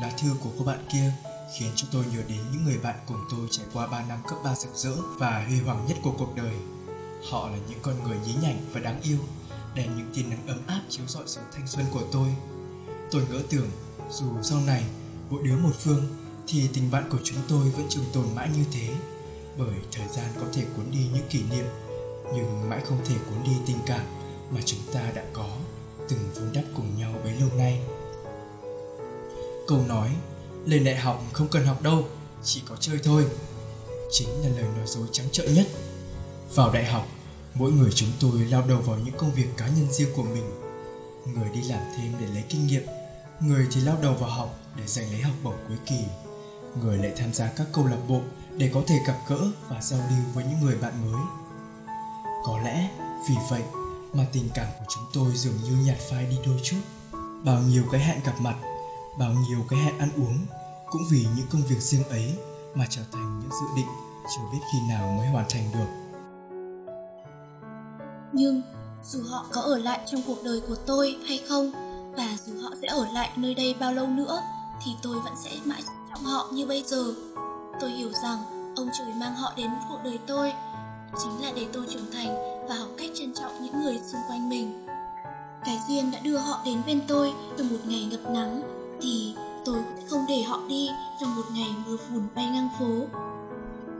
Lá 0.00 0.12
thư 0.18 0.28
của 0.40 0.50
cô 0.58 0.64
bạn 0.64 0.78
kia 0.92 1.12
khiến 1.56 1.70
cho 1.76 1.86
tôi 1.92 2.04
nhớ 2.12 2.22
đến 2.28 2.38
những 2.52 2.64
người 2.64 2.78
bạn 2.78 2.96
cùng 3.06 3.18
tôi 3.30 3.46
trải 3.50 3.66
qua 3.72 3.86
3 3.86 4.04
năm 4.08 4.18
cấp 4.28 4.38
3 4.44 4.54
rực 4.54 4.74
rỡ 4.74 4.94
và 5.18 5.44
huy 5.48 5.60
hoàng 5.60 5.86
nhất 5.88 5.96
của 6.02 6.12
cuộc 6.18 6.36
đời. 6.36 6.54
Họ 7.30 7.48
là 7.48 7.56
những 7.68 7.78
con 7.82 8.04
người 8.04 8.18
nhí 8.26 8.34
nhảnh 8.42 8.58
và 8.72 8.80
đáng 8.80 9.00
yêu, 9.02 9.18
đem 9.74 9.96
những 9.96 10.12
tia 10.14 10.22
nắng 10.22 10.46
ấm 10.46 10.60
áp 10.66 10.80
chiếu 10.88 11.06
rọi 11.06 11.26
xuống 11.26 11.44
thanh 11.52 11.66
xuân 11.66 11.86
của 11.92 12.02
tôi. 12.12 12.28
Tôi 13.10 13.22
ngỡ 13.30 13.42
tưởng 13.50 13.70
dù 14.10 14.42
sau 14.42 14.60
này 14.66 14.84
mỗi 15.30 15.42
đứa 15.42 15.56
một 15.56 15.72
phương 15.78 16.06
thì 16.46 16.68
tình 16.74 16.90
bạn 16.90 17.10
của 17.10 17.18
chúng 17.24 17.38
tôi 17.48 17.70
vẫn 17.70 17.86
trường 17.88 18.04
tồn 18.12 18.24
mãi 18.34 18.50
như 18.56 18.64
thế 18.72 18.94
bởi 19.58 19.74
thời 19.92 20.08
gian 20.08 20.26
có 20.40 20.46
thể 20.52 20.64
cuốn 20.76 20.84
đi 20.90 21.06
những 21.14 21.28
kỷ 21.30 21.42
niệm 21.50 21.64
nhưng 22.34 22.70
mãi 22.70 22.80
không 22.84 22.98
thể 23.04 23.14
cuốn 23.26 23.44
đi 23.44 23.52
tình 23.66 23.78
cảm 23.86 24.06
mà 24.50 24.60
chúng 24.64 24.80
ta 24.92 25.12
đã 25.14 25.24
có 25.32 25.48
từng 26.08 26.30
vun 26.34 26.52
đắp 26.52 26.64
cùng 26.76 26.98
nhau 26.98 27.14
bấy 27.24 27.32
lâu 27.32 27.48
nay. 27.56 27.82
Câu 29.68 29.78
nói, 29.88 30.10
lên 30.66 30.84
đại 30.84 30.96
học 30.96 31.22
không 31.32 31.48
cần 31.48 31.66
học 31.66 31.82
đâu, 31.82 32.04
chỉ 32.42 32.62
có 32.68 32.76
chơi 32.80 32.98
thôi, 33.04 33.26
chính 34.10 34.28
là 34.28 34.48
lời 34.48 34.66
nói 34.76 34.86
dối 34.86 35.06
trắng 35.12 35.26
trợn 35.32 35.54
nhất. 35.54 35.66
Vào 36.54 36.72
đại 36.72 36.84
học, 36.84 37.06
mỗi 37.54 37.72
người 37.72 37.90
chúng 37.94 38.10
tôi 38.20 38.32
lao 38.32 38.62
đầu 38.68 38.78
vào 38.78 38.98
những 38.98 39.16
công 39.16 39.32
việc 39.32 39.46
cá 39.56 39.66
nhân 39.66 39.92
riêng 39.92 40.12
của 40.16 40.22
mình. 40.22 40.44
Người 41.26 41.48
đi 41.54 41.62
làm 41.62 41.80
thêm 41.96 42.12
để 42.20 42.26
lấy 42.34 42.44
kinh 42.48 42.66
nghiệm, 42.66 42.82
người 43.40 43.66
thì 43.72 43.80
lao 43.80 43.96
đầu 44.02 44.14
vào 44.14 44.30
học 44.30 44.58
để 44.76 44.82
giành 44.86 45.12
lấy 45.12 45.20
học 45.20 45.34
bổng 45.42 45.56
cuối 45.68 45.76
kỳ. 45.86 46.04
Người 46.82 46.98
lại 46.98 47.12
tham 47.16 47.34
gia 47.34 47.46
các 47.46 47.66
câu 47.72 47.86
lạc 47.86 47.98
bộ 48.08 48.20
để 48.56 48.70
có 48.74 48.82
thể 48.86 48.98
gặp 49.06 49.18
gỡ 49.28 49.40
và 49.68 49.82
giao 49.82 50.00
lưu 50.00 50.24
với 50.34 50.44
những 50.44 50.60
người 50.60 50.76
bạn 50.76 50.92
mới. 51.12 51.22
Có 52.44 52.58
lẽ 52.64 52.90
vì 53.28 53.34
vậy 53.50 53.62
mà 54.12 54.26
tình 54.32 54.48
cảm 54.54 54.66
của 54.78 54.84
chúng 54.88 55.04
tôi 55.12 55.32
dường 55.34 55.56
như 55.64 55.76
nhạt 55.86 55.98
phai 56.10 56.26
đi 56.26 56.36
đôi 56.46 56.60
chút. 56.64 56.80
Bao 57.44 57.58
nhiêu 57.58 57.84
cái 57.92 58.00
hẹn 58.00 58.20
gặp 58.24 58.34
mặt, 58.40 58.54
bao 59.18 59.32
nhiêu 59.32 59.58
cái 59.68 59.78
hẹn 59.78 59.98
ăn 59.98 60.10
uống, 60.16 60.38
cũng 60.90 61.02
vì 61.10 61.26
những 61.36 61.46
công 61.52 61.62
việc 61.62 61.80
riêng 61.80 62.08
ấy 62.08 62.38
mà 62.74 62.86
trở 62.90 63.02
thành 63.12 63.40
những 63.40 63.50
dự 63.50 63.66
định 63.76 63.86
chưa 64.28 64.42
biết 64.52 64.58
khi 64.72 64.78
nào 64.88 65.14
mới 65.18 65.26
hoàn 65.26 65.44
thành 65.48 65.64
được. 65.74 65.86
Nhưng 68.32 68.62
dù 69.04 69.22
họ 69.28 69.46
có 69.52 69.60
ở 69.60 69.78
lại 69.78 70.00
trong 70.06 70.22
cuộc 70.26 70.38
đời 70.44 70.60
của 70.68 70.76
tôi 70.86 71.16
hay 71.28 71.40
không, 71.48 71.72
và 72.16 72.36
dù 72.46 72.52
họ 72.62 72.70
sẽ 72.82 72.88
ở 72.88 73.06
lại 73.12 73.30
nơi 73.36 73.54
đây 73.54 73.74
bao 73.80 73.92
lâu 73.92 74.06
nữa, 74.06 74.42
thì 74.84 74.90
tôi 75.02 75.20
vẫn 75.20 75.32
sẽ 75.44 75.50
mãi 75.64 75.82
trọng 76.10 76.24
họ 76.24 76.48
như 76.52 76.66
bây 76.66 76.84
giờ. 76.86 77.14
Tôi 77.80 77.90
hiểu 77.90 78.10
rằng 78.22 78.38
ông 78.76 78.88
trời 78.98 79.14
mang 79.14 79.34
họ 79.34 79.52
đến 79.56 79.70
cuộc 79.88 79.98
đời 80.04 80.18
tôi 80.26 80.52
chính 81.22 81.42
là 81.42 81.52
để 81.56 81.66
tôi 81.72 81.86
trưởng 81.90 82.10
thành 82.12 82.51
và 82.72 82.78
học 82.78 82.88
cách 82.98 83.10
trân 83.14 83.34
trọng 83.34 83.64
những 83.64 83.82
người 83.82 84.00
xung 84.06 84.20
quanh 84.28 84.48
mình. 84.48 84.86
Cái 85.64 85.80
duyên 85.88 86.10
đã 86.10 86.18
đưa 86.18 86.36
họ 86.36 86.60
đến 86.64 86.82
bên 86.86 87.00
tôi 87.08 87.32
trong 87.58 87.68
một 87.68 87.78
ngày 87.86 88.08
ngập 88.10 88.30
nắng, 88.30 88.62
thì 89.02 89.34
tôi 89.64 89.76
cũng 89.76 90.08
không 90.08 90.24
để 90.28 90.42
họ 90.42 90.60
đi 90.68 90.88
trong 91.20 91.36
một 91.36 91.42
ngày 91.52 91.74
mưa 91.86 91.96
phùn 91.96 92.26
bay 92.34 92.46
ngang 92.46 92.68
phố. 92.78 93.18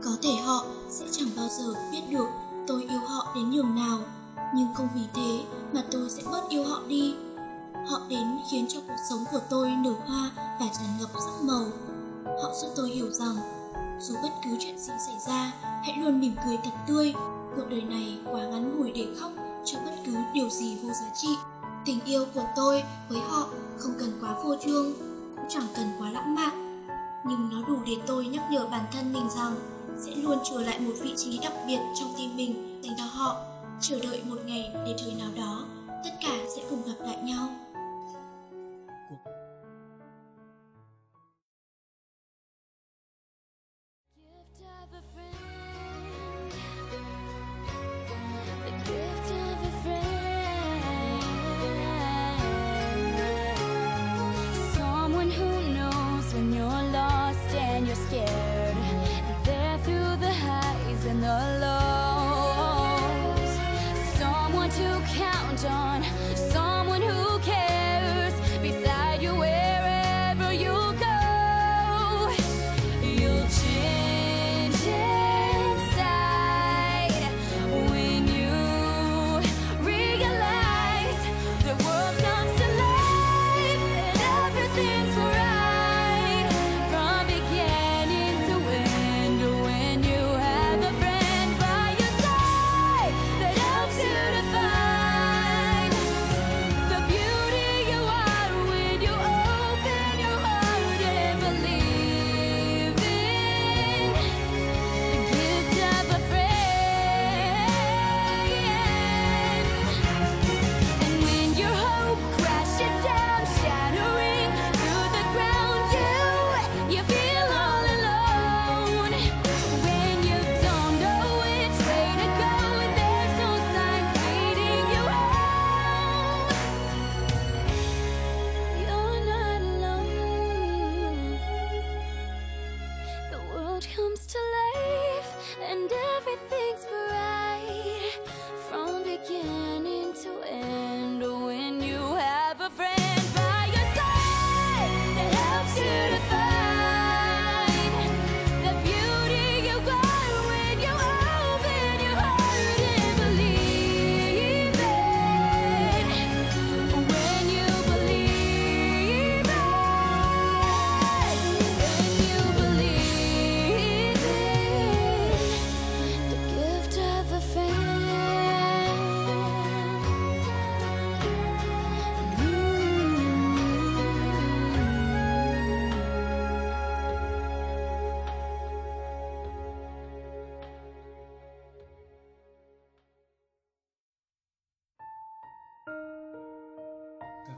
Có 0.03 0.11
thể 0.21 0.35
họ 0.45 0.65
sẽ 0.89 1.05
chẳng 1.11 1.29
bao 1.37 1.47
giờ 1.47 1.73
biết 1.91 2.01
được 2.09 2.27
tôi 2.67 2.81
yêu 2.89 2.99
họ 3.07 3.31
đến 3.35 3.49
nhường 3.49 3.75
nào, 3.75 3.99
nhưng 4.55 4.67
không 4.73 4.87
vì 4.95 5.01
thế 5.13 5.43
mà 5.73 5.83
tôi 5.91 6.09
sẽ 6.09 6.23
bớt 6.31 6.49
yêu 6.49 6.63
họ 6.63 6.81
đi. 6.87 7.13
Họ 7.87 8.01
đến 8.09 8.39
khiến 8.51 8.65
cho 8.69 8.79
cuộc 8.87 8.97
sống 9.09 9.23
của 9.31 9.39
tôi 9.49 9.69
nở 9.69 9.93
hoa 10.07 10.31
và 10.37 10.65
tràn 10.73 10.89
ngập 10.99 11.09
sắc 11.25 11.43
màu. 11.43 11.65
Họ 12.25 12.53
giúp 12.61 12.69
tôi 12.75 12.89
hiểu 12.89 13.11
rằng, 13.11 13.35
dù 13.99 14.15
bất 14.23 14.31
cứ 14.43 14.57
chuyện 14.59 14.79
gì 14.79 14.93
xảy 15.05 15.15
ra, 15.27 15.51
hãy 15.61 15.97
luôn 15.97 16.19
mỉm 16.19 16.35
cười 16.45 16.57
thật 16.57 16.71
tươi 16.87 17.13
cuộc 17.55 17.69
đời 17.69 17.81
này 17.81 18.17
quá 18.31 18.45
ngắn 18.45 18.77
ngủi 18.77 18.91
để 18.91 19.07
khóc 19.19 19.31
cho 19.65 19.79
bất 19.85 19.91
cứ 20.05 20.13
điều 20.33 20.49
gì 20.49 20.77
vô 20.83 20.89
giá 20.89 21.11
trị. 21.15 21.27
Tình 21.85 21.99
yêu 22.05 22.25
của 22.33 22.45
tôi 22.55 22.83
với 23.09 23.19
họ 23.19 23.47
không 23.77 23.93
cần 23.99 24.11
quá 24.21 24.35
vô 24.43 24.55
trương, 24.65 24.93
cũng 25.35 25.45
chẳng 25.49 25.67
cần 25.75 25.85
quá 25.99 26.09
lãng 26.09 26.35
mạn. 26.35 26.85
Nhưng 27.25 27.49
nó 27.51 27.67
đủ 27.67 27.77
để 27.85 27.93
tôi 28.07 28.25
nhắc 28.25 28.43
nhở 28.51 28.67
bản 28.71 28.85
thân 28.91 29.13
mình 29.13 29.29
rằng 29.37 29.55
sẽ 30.05 30.15
luôn 30.15 30.37
trở 30.51 30.61
lại 30.61 30.79
một 30.79 30.93
vị 31.01 31.13
trí 31.17 31.39
đặc 31.43 31.53
biệt 31.67 31.79
trong 31.99 32.13
tim 32.17 32.37
mình 32.37 32.81
dành 32.83 32.95
cho 32.97 33.05
họ, 33.05 33.35
chờ 33.81 33.99
đợi 34.03 34.21
một 34.29 34.37
ngày 34.45 34.71
để 34.73 34.95
thời 34.99 35.13
nào 35.13 35.29
đó 35.35 35.65
tất 36.03 36.11
cả 36.21 36.37
sẽ 36.55 36.61
cùng 36.69 36.81
gặp 36.85 37.05
lại 37.05 37.17
nhau. 37.23 37.47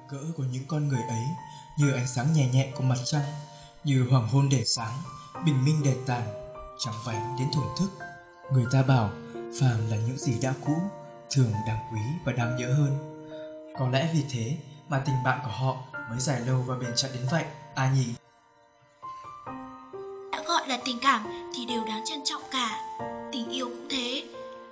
Cỡ 0.09 0.17
của 0.37 0.43
những 0.43 0.63
con 0.67 0.87
người 0.87 1.01
ấy, 1.09 1.25
như 1.77 1.91
ánh 1.91 2.07
sáng 2.07 2.33
nhẹ 2.33 2.49
nhẹ 2.49 2.71
của 2.75 2.83
mặt 2.83 2.97
trăng, 3.05 3.25
như 3.83 4.07
hoàng 4.09 4.27
hôn 4.27 4.49
để 4.49 4.63
sáng, 4.65 4.93
bình 5.45 5.65
minh 5.65 5.81
để 5.83 5.95
tàn, 6.05 6.23
trắng 6.79 6.95
vánh 7.05 7.35
đến 7.39 7.47
thổn 7.53 7.65
thức. 7.79 7.89
Người 8.51 8.65
ta 8.71 8.83
bảo, 8.83 9.09
phàm 9.33 9.89
là 9.89 9.97
những 9.97 10.17
gì 10.17 10.33
đã 10.41 10.53
cũ, 10.65 10.75
thường 11.31 11.51
đáng 11.67 11.89
quý 11.93 11.99
và 12.25 12.31
đáng 12.31 12.55
nhớ 12.57 12.73
hơn. 12.73 13.21
Có 13.79 13.89
lẽ 13.89 14.09
vì 14.13 14.23
thế 14.29 14.57
mà 14.89 14.99
tình 15.05 15.23
bạn 15.23 15.39
của 15.43 15.51
họ 15.51 15.75
mới 16.09 16.19
dài 16.19 16.41
lâu 16.41 16.61
và 16.61 16.75
bền 16.75 16.91
chặt 16.95 17.09
đến 17.13 17.27
vậy 17.31 17.43
à 17.75 17.93
nhỉ 17.95 18.05
đã 20.31 20.43
gọi 20.47 20.67
là 20.67 20.79
tình 20.85 20.97
cảm 21.01 21.27
thì 21.55 21.65
đều 21.65 21.83
đáng 21.85 22.03
trân 22.05 22.19
trọng 22.25 22.41
cả. 22.51 22.97
Tình 23.31 23.49
yêu 23.49 23.67
cũng 23.67 23.87
thế. 23.89 24.23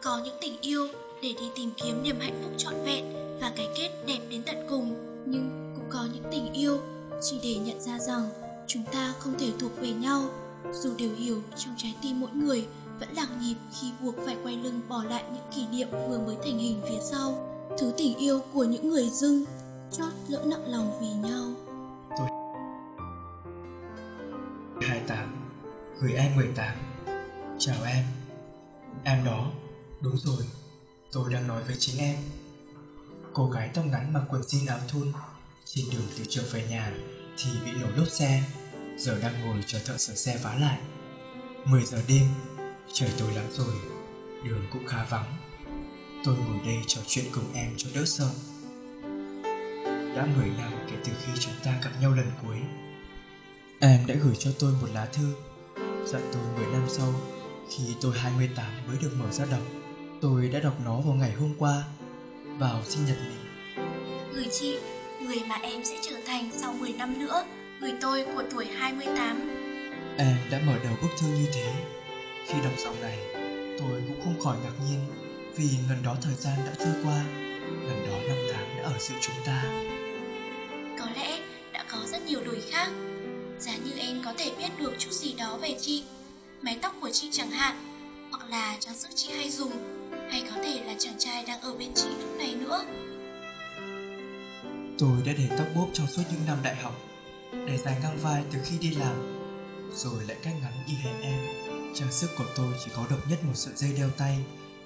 Có 0.03 0.21
những 0.23 0.37
tình 0.41 0.61
yêu 0.61 0.87
để 1.21 1.33
đi 1.39 1.49
tìm 1.55 1.71
kiếm 1.83 2.03
niềm 2.03 2.19
hạnh 2.19 2.41
phúc 2.43 2.51
trọn 2.57 2.73
vẹn 2.85 3.13
và 3.41 3.51
cái 3.55 3.67
kết 3.77 3.89
đẹp 4.07 4.19
đến 4.29 4.43
tận 4.45 4.67
cùng 4.69 5.02
nhưng 5.25 5.73
cũng 5.75 5.89
có 5.89 6.07
những 6.13 6.23
tình 6.31 6.53
yêu 6.53 6.77
chỉ 7.21 7.39
để 7.43 7.55
nhận 7.55 7.81
ra 7.81 7.99
rằng 7.99 8.29
chúng 8.67 8.83
ta 8.93 9.13
không 9.19 9.33
thể 9.39 9.51
thuộc 9.59 9.71
về 9.81 9.91
nhau. 9.91 10.23
Dù 10.71 10.93
đều 10.97 11.09
hiểu 11.15 11.41
trong 11.57 11.75
trái 11.77 11.95
tim 12.01 12.19
mỗi 12.19 12.31
người 12.31 12.67
vẫn 12.99 13.09
lạc 13.13 13.27
nhịp 13.41 13.55
khi 13.79 13.91
buộc 14.01 14.15
phải 14.25 14.37
quay 14.43 14.57
lưng 14.57 14.81
bỏ 14.89 15.03
lại 15.03 15.23
những 15.33 15.43
kỷ 15.55 15.77
niệm 15.77 15.87
vừa 15.91 16.19
mới 16.19 16.35
thành 16.35 16.57
hình 16.57 16.81
phía 16.89 16.99
sau. 17.11 17.49
Thứ 17.77 17.93
tình 17.97 18.17
yêu 18.17 18.41
của 18.53 18.63
những 18.63 18.89
người 18.89 19.09
dưng 19.09 19.45
chót 19.91 20.13
lỡ 20.27 20.43
nặng 20.45 20.71
lòng 20.71 20.97
vì 21.01 21.29
nhau. 21.29 21.53
28 24.81 25.35
Gửi 26.01 26.13
em 26.13 26.35
18 26.35 26.77
Chào 27.59 27.83
em. 27.85 28.05
Em 29.03 29.25
đó, 29.25 29.51
Đúng 30.01 30.17
rồi, 30.17 30.43
Tôi 31.11 31.33
đang 31.33 31.47
nói 31.47 31.63
với 31.63 31.75
chính 31.79 31.99
em. 31.99 32.15
Cô 33.33 33.49
gái 33.49 33.69
tóc 33.73 33.85
ngắn 33.85 34.13
mặc 34.13 34.23
quần 34.29 34.41
jean 34.41 34.67
áo 34.67 34.79
thun, 34.87 35.11
Trên 35.65 35.85
đường 35.91 36.07
từ 36.17 36.25
trường 36.29 36.45
về 36.51 36.67
nhà 36.69 36.93
Thì 37.37 37.51
bị 37.65 37.71
nổ 37.71 37.87
lốp 37.95 38.07
xe, 38.07 38.43
Giờ 38.97 39.19
đang 39.19 39.41
ngồi 39.41 39.63
chờ 39.67 39.79
thợ 39.85 39.97
sửa 39.97 40.13
xe 40.13 40.37
vá 40.37 40.55
lại. 40.55 40.79
10 41.65 41.83
giờ 41.83 42.01
đêm, 42.07 42.25
Trời 42.93 43.09
tối 43.19 43.33
lắm 43.33 43.45
rồi, 43.51 43.75
Đường 44.43 44.67
cũng 44.73 44.87
khá 44.87 45.03
vắng. 45.03 45.37
Tôi 46.25 46.35
ngồi 46.35 46.65
đây 46.65 46.77
trò 46.87 47.01
chuyện 47.07 47.25
cùng 47.35 47.53
em 47.53 47.73
cho 47.77 47.89
đỡ 47.95 48.05
sợ. 48.05 48.29
Đã 50.15 50.25
10 50.37 50.49
năm 50.49 50.71
kể 50.91 50.95
từ 51.05 51.11
khi 51.25 51.31
chúng 51.39 51.53
ta 51.63 51.79
gặp 51.83 51.91
nhau 52.01 52.11
lần 52.11 52.31
cuối. 52.43 52.57
Em 53.79 54.07
đã 54.07 54.15
gửi 54.15 54.35
cho 54.39 54.51
tôi 54.59 54.73
một 54.81 54.87
lá 54.93 55.05
thư, 55.05 55.33
Dặn 56.05 56.21
tôi 56.33 56.43
10 56.55 56.73
năm 56.73 56.87
sau, 56.89 57.13
Khi 57.69 57.83
tôi 58.01 58.19
28 58.19 58.87
mới 58.87 58.97
được 59.01 59.11
mở 59.19 59.31
ra 59.31 59.45
đọc. 59.45 59.61
Tôi 60.21 60.49
đã 60.49 60.59
đọc 60.59 60.75
nó 60.85 61.01
vào 61.01 61.13
ngày 61.13 61.31
hôm 61.31 61.55
qua. 61.57 61.83
Vào 62.59 62.81
sinh 62.83 63.05
nhật 63.05 63.17
mình. 63.29 63.43
Người 64.33 64.47
chị, 64.51 64.77
người 65.21 65.39
mà 65.47 65.55
em 65.55 65.85
sẽ 65.85 65.95
trở 66.01 66.15
thành 66.25 66.49
sau 66.53 66.73
10 66.73 66.93
năm 66.93 67.19
nữa 67.19 67.43
Người 67.81 67.93
tôi 68.01 68.25
của 68.35 68.43
tuổi 68.51 68.65
28 68.65 69.49
Em 70.17 70.37
đã 70.51 70.59
mở 70.65 70.73
đầu 70.83 70.93
bức 71.01 71.07
thư 71.19 71.27
như 71.27 71.45
thế. 71.53 71.73
Khi 72.47 72.53
đọc 72.63 72.73
dòng 72.77 73.01
này 73.01 73.17
Tôi 73.79 74.03
cũng 74.07 74.21
không 74.23 74.39
khỏi 74.43 74.57
ngạc 74.63 74.85
nhiên 74.87 74.99
Vì 75.55 75.69
gần 75.89 75.97
đó 76.03 76.15
thời 76.21 76.35
gian 76.35 76.57
đã 76.65 76.73
trôi 76.79 77.03
qua 77.03 77.23
Gần 77.87 78.07
đó 78.09 78.17
năm 78.27 78.37
tháng 78.53 78.77
đã 78.77 78.83
ở 78.83 78.93
giữa 78.99 79.15
chúng 79.21 79.35
ta. 79.45 79.63
Có 80.99 81.05
lẽ 81.15 81.39
đã 81.73 81.85
có 81.91 81.97
rất 82.07 82.25
nhiều 82.25 82.39
đổi 82.45 82.61
khác. 82.71 82.89
Giá 83.59 83.71
như 83.85 83.91
em 83.97 84.21
có 84.25 84.33
thể 84.37 84.51
biết 84.57 84.69
được 84.79 84.93
chút 84.99 85.11
gì 85.11 85.33
đó 85.37 85.57
về 85.61 85.77
chị. 85.81 86.03
Mái 86.61 86.79
tóc 86.81 86.95
của 87.01 87.09
chị 87.09 87.29
chẳng 87.31 87.51
hạn 87.51 87.75
Hoặc 88.31 88.49
là 88.49 88.77
trang 88.79 88.95
sức 88.95 89.09
chị 89.15 89.29
hay 89.31 89.49
dùng 89.49 89.92
hay 90.33 90.43
có 90.49 90.55
thể 90.63 90.83
là 90.85 90.93
chàng 90.99 91.15
trai 91.17 91.43
đang 91.47 91.61
ở 91.61 91.75
bên 91.77 91.91
chị 91.95 92.07
lúc 92.19 92.37
này 92.37 92.55
nữa? 92.55 92.85
Tôi 94.99 95.11
đã 95.25 95.33
để 95.37 95.49
tóc 95.57 95.67
bốp 95.75 95.89
trong 95.93 96.07
suốt 96.07 96.23
những 96.31 96.45
năm 96.47 96.57
đại 96.63 96.75
học, 96.75 96.95
Để 97.51 97.77
dài 97.77 97.97
ngang 98.01 98.17
vai 98.21 98.43
từ 98.51 98.59
khi 98.65 98.77
đi 98.77 98.95
làm, 98.95 99.45
Rồi 99.95 100.23
lại 100.27 100.37
cắt 100.43 100.51
ngắn 100.61 100.73
y 100.87 100.93
hệt 100.93 101.21
em. 101.21 101.39
Trang 101.95 102.11
sức 102.11 102.29
của 102.37 102.45
tôi 102.55 102.73
chỉ 102.85 102.91
có 102.95 103.05
độc 103.09 103.19
nhất 103.29 103.43
một 103.43 103.53
sợi 103.55 103.73
dây 103.75 103.93
đeo 103.97 104.09
tay 104.17 104.37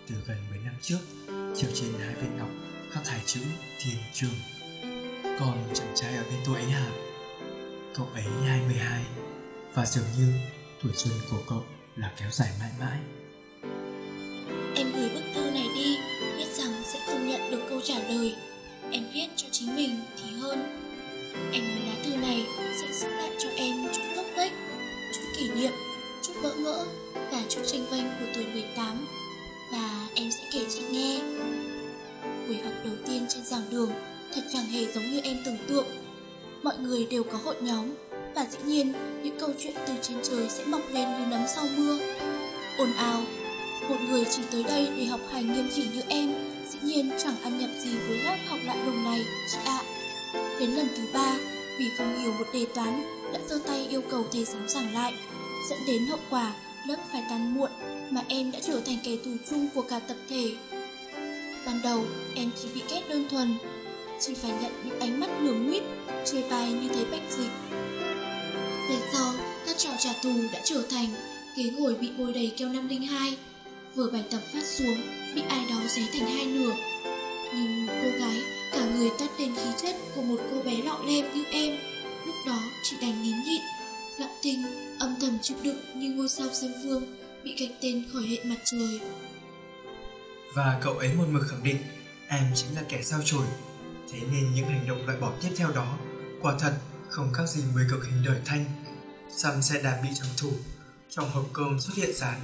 Từ 0.07 0.15
gần 0.27 0.37
10 0.49 0.59
năm 0.59 0.73
trước, 0.81 0.99
Treo 1.27 1.71
trên 1.73 1.93
hai 1.99 2.15
viên 2.15 2.37
ngọc, 2.37 2.49
khắc 2.91 3.07
hai 3.07 3.21
chữ 3.25 3.41
Thiên 3.79 3.97
Trường. 4.13 4.39
Còn 5.39 5.69
chàng 5.73 5.93
trai 5.95 6.15
ở 6.15 6.23
bên 6.23 6.39
tôi 6.45 6.55
ấy 6.55 6.71
hả? 6.71 6.91
Cậu 7.95 8.07
ấy 8.13 8.25
22 8.45 9.03
Và 9.73 9.85
dường 9.85 10.07
như 10.17 10.33
tuổi 10.83 10.93
xuân 10.95 11.13
của 11.31 11.43
cậu 11.49 11.63
là 11.95 12.13
kéo 12.17 12.29
dài 12.31 12.49
mãi 12.59 12.71
mãi. 12.79 12.99
Câu 18.29 18.91
Em 18.91 19.03
viết 19.13 19.27
cho 19.36 19.48
chính 19.51 19.75
mình 19.75 20.00
thì 20.17 20.39
hơn. 20.39 20.60
Em 21.53 21.63
muốn 21.63 21.88
lá 21.88 21.93
thư 22.03 22.15
này 22.15 22.46
sẽ 22.81 22.88
giữ 22.93 23.07
lại 23.07 23.29
cho 23.39 23.50
em 23.55 23.75
chút 23.93 24.01
gốc 24.15 24.25
gách 24.36 24.51
Chút 25.13 25.24
kỷ 25.38 25.50
niệm, 25.50 25.72
chút 26.24 26.34
bỡ 26.43 26.55
ngỡ 26.55 26.86
Và 27.31 27.43
chút 27.50 27.62
tranh 27.65 27.86
vênh 27.91 28.03
của 28.03 28.25
tuổi 28.36 28.46
18 28.53 29.07
Và 29.72 30.07
em 30.15 30.31
sẽ 30.31 30.50
kể 30.53 30.65
chị 30.69 30.81
nghe. 30.91 31.19
Buổi 32.48 32.57
học 32.63 32.74
đầu 32.84 32.93
tiên 33.07 33.25
trên 33.29 33.43
giảng 33.46 33.69
đường 33.69 33.91
Thật 34.36 34.41
chẳng 34.53 34.65
hề 34.65 34.86
giống 34.86 35.12
như 35.12 35.22
em 35.24 35.38
tưởng 35.46 35.57
tượng. 35.67 35.86
Mọi 36.63 36.77
người 36.77 37.07
đều 37.12 37.24
có 37.24 37.38
hội 37.43 37.55
nhóm 37.62 37.86
Và 38.36 38.46
dĩ 38.51 38.57
nhiên 38.65 38.93
những 39.24 39.39
câu 39.39 39.50
chuyện 39.60 39.74
từ 39.88 39.93
trên 40.01 40.17
trời 40.24 40.50
sẽ 40.50 40.65
mọc 40.65 40.81
lên 40.91 41.10
như 41.19 41.25
nấm 41.25 41.41
sau 41.55 41.65
mưa. 41.77 41.98
Ồn 42.77 42.93
ào 42.93 43.24
một 43.89 43.98
người 44.10 44.25
chỉ 44.31 44.41
tới 44.51 44.63
đây 44.63 44.88
để 44.98 45.05
học 45.05 45.19
hành 45.31 45.53
nghiêm 45.53 45.69
chỉnh 45.75 45.86
như 45.93 46.01
em. 46.07 46.46
Dĩ 46.71 46.79
nhiên 46.83 47.12
chẳng 47.24 47.41
ăn 47.43 47.57
nhập 47.59 47.69
gì 47.83 47.95
với 48.07 48.17
lớp 48.17 48.38
học 48.47 48.59
lại 48.65 48.77
lùng 48.86 49.03
này, 49.03 49.25
chị 49.51 49.57
ạ. 49.65 49.81
Đến 50.59 50.69
lần 50.69 50.88
thứ 50.97 51.03
ba, 51.13 51.38
vì 51.79 51.89
không 51.97 52.19
hiểu 52.19 52.33
một 52.33 52.45
đề 52.53 52.65
toán 52.75 53.03
Đã 53.33 53.39
giơ 53.50 53.59
tay 53.67 53.88
yêu 53.89 54.01
cầu 54.12 54.25
thầy 54.31 54.45
giáo 54.45 54.62
giảng 54.67 54.93
lại. 54.93 55.13
Dẫn 55.69 55.79
đến 55.88 56.07
hậu 56.07 56.19
quả 56.29 56.53
lớp 56.88 56.95
phải 57.12 57.24
tan 57.29 57.55
muộn 57.55 57.69
Mà 58.09 58.21
em 58.27 58.51
đã 58.51 58.59
trở 58.67 58.81
thành 58.86 58.97
kẻ 59.03 59.12
thù 59.25 59.31
chung 59.50 59.67
của 59.75 59.81
cả 59.81 60.00
tập 60.00 60.17
thể. 60.29 60.55
Ban 61.65 61.81
đầu 61.83 62.05
em 62.36 62.50
chỉ 62.62 62.67
bị 62.75 62.81
ghét 62.89 63.01
đơn 63.09 63.27
thuần 63.29 63.55
Chỉ 64.19 64.33
phải 64.33 64.51
nhận 64.62 64.71
những 64.86 65.00
ánh 65.00 65.19
mắt 65.19 65.29
lườm 65.41 65.67
nguyết 65.67 65.83
Chê 66.25 66.50
bai 66.50 66.71
như 66.71 66.89
thấy 66.93 67.05
bệnh 67.12 67.31
dịch. 67.38 67.51
Về 68.89 68.97
sau, 69.13 69.33
các 69.65 69.77
trò 69.77 69.89
trả 70.00 70.13
thù 70.24 70.33
đã 70.53 70.59
trở 70.63 70.83
thành 70.91 71.07
Ghế 71.57 71.63
ngồi 71.63 71.95
bị 71.95 72.12
bôi 72.17 72.33
đầy 72.33 72.51
keo 72.57 72.69
502 72.69 73.38
Vừa 73.95 74.09
bài 74.09 74.24
tập 74.31 74.41
phát 74.53 74.63
xuống 74.63 74.97
Bị 75.38 75.44
ai 75.50 75.65
đó 75.70 75.75
xé 75.88 76.01
thành 76.13 76.27
hai 76.27 76.46
nửa. 76.46 76.74
Nhưng 77.56 77.88
cô 77.88 78.10
gái, 78.20 78.41
Cả 78.72 78.86
người 78.86 79.10
toát 79.20 79.27
lên 79.39 79.56
khí 79.56 79.70
chất 79.82 79.96
của 80.15 80.22
một 80.22 80.38
cô 80.51 80.63
bé 80.63 80.77
lọ 80.77 81.00
lem 81.06 81.25
như 81.34 81.44
em, 81.51 81.77
Lúc 82.25 82.36
đó 82.48 82.60
chỉ 82.84 82.96
đành 83.01 83.24
nín 83.24 83.36
nhịn. 83.46 83.62
Lặng 84.20 84.38
thinh, 84.44 84.65
âm 85.00 85.15
thầm 85.22 85.38
chịu 85.41 85.58
đựng 85.63 85.77
như 85.96 86.12
ngôi 86.12 86.29
sao 86.29 86.48
xem 86.53 86.72
vương 86.84 87.03
Bị 87.44 87.56
gạch 87.60 87.77
tên 87.82 88.06
khỏi 88.13 88.24
hệ 88.24 88.38
mặt 88.44 88.56
trời. 88.65 89.00
Và 90.56 90.79
cậu 90.82 90.94
ấy 90.94 91.13
một 91.13 91.25
mực 91.29 91.48
khẳng 91.50 91.63
định, 91.63 91.77
em 92.27 92.44
chính 92.56 92.75
là 92.75 92.82
kẻ 92.89 93.01
sao 93.01 93.20
chổi. 93.25 93.46
Thế 94.12 94.20
nên 94.32 94.53
những 94.56 94.65
hành 94.65 94.88
động 94.88 95.06
loại 95.06 95.17
bỏ 95.17 95.32
tiếp 95.41 95.50
theo 95.58 95.72
đó, 95.72 95.98
Quả 96.41 96.56
thật 96.60 96.74
không 97.10 97.34
khác 97.34 97.50
gì 97.50 97.63
mười 97.74 97.86
cực 97.91 98.06
hình 98.06 98.24
đời 98.25 98.38
thanh. 98.46 98.65
Xăm 99.29 99.62
xe 99.62 99.82
đạp 99.82 100.00
bị 100.03 100.10
trắng 100.15 100.29
thủ, 100.38 100.51
Trong 101.10 101.29
hộp 101.29 101.46
cơm 101.53 101.79
xuất 101.79 101.96
hiện 101.96 102.15
rán. 102.15 102.39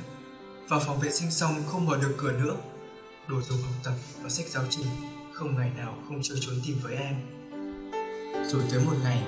Vào 0.68 0.80
phòng 0.86 1.00
vệ 1.00 1.12
sinh 1.12 1.32
xong 1.32 1.64
không 1.68 1.86
mở 1.86 1.98
được 1.98 2.16
cửa 2.18 2.32
nữa 2.32 2.56
Đồ 3.28 3.42
dùng 3.42 3.62
học 3.62 3.74
tập 3.84 3.94
và 4.22 4.30
sách 4.30 4.46
giáo 4.48 4.64
trình, 4.70 4.86
Không 5.34 5.56
ngày 5.56 5.72
nào 5.78 5.98
không 6.08 6.20
chơi 6.24 6.38
trốn 6.42 6.56
tìm 6.68 6.78
với 6.84 6.96
em. 6.96 7.16
Rồi 8.48 8.64
tới 8.72 8.80
một 8.86 8.96
ngày, 9.04 9.24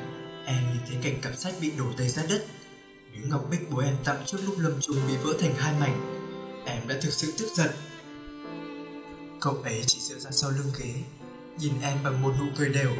Em 0.46 0.64
nhìn 0.74 0.82
thấy 0.88 0.98
cảnh 1.04 1.22
cặp 1.22 1.36
sách 1.38 1.54
bị 1.62 1.72
đổ 1.78 1.86
đầy 1.98 2.10
ra 2.10 2.24
đất. 2.30 2.46
Miếng 3.12 3.30
ngọc 3.30 3.48
bích 3.52 3.72
bố 3.72 3.80
em 3.80 3.96
tặng 4.04 4.24
trước 4.26 4.38
lúc 4.46 4.56
lâm 4.60 4.74
chung 4.82 4.98
bị 5.08 5.14
vỡ 5.24 5.34
thành 5.40 5.56
hai 5.58 5.74
mảnh. 5.80 6.22
Em 6.66 6.88
đã 6.88 6.96
thực 7.02 7.14
sự 7.14 7.34
tức 7.40 7.48
giận. 7.54 7.70
Cậu 9.42 9.54
ấy 9.64 9.84
chỉ 9.88 10.00
dựa 10.00 10.20
ra 10.20 10.32
sau 10.32 10.52
lưng 10.52 10.72
ghế, 10.80 10.94
Nhìn 11.60 11.74
em 11.82 11.98
bằng 12.04 12.22
một 12.22 12.34
nụ 12.40 12.46
cười 12.58 12.70
đều. 12.70 12.92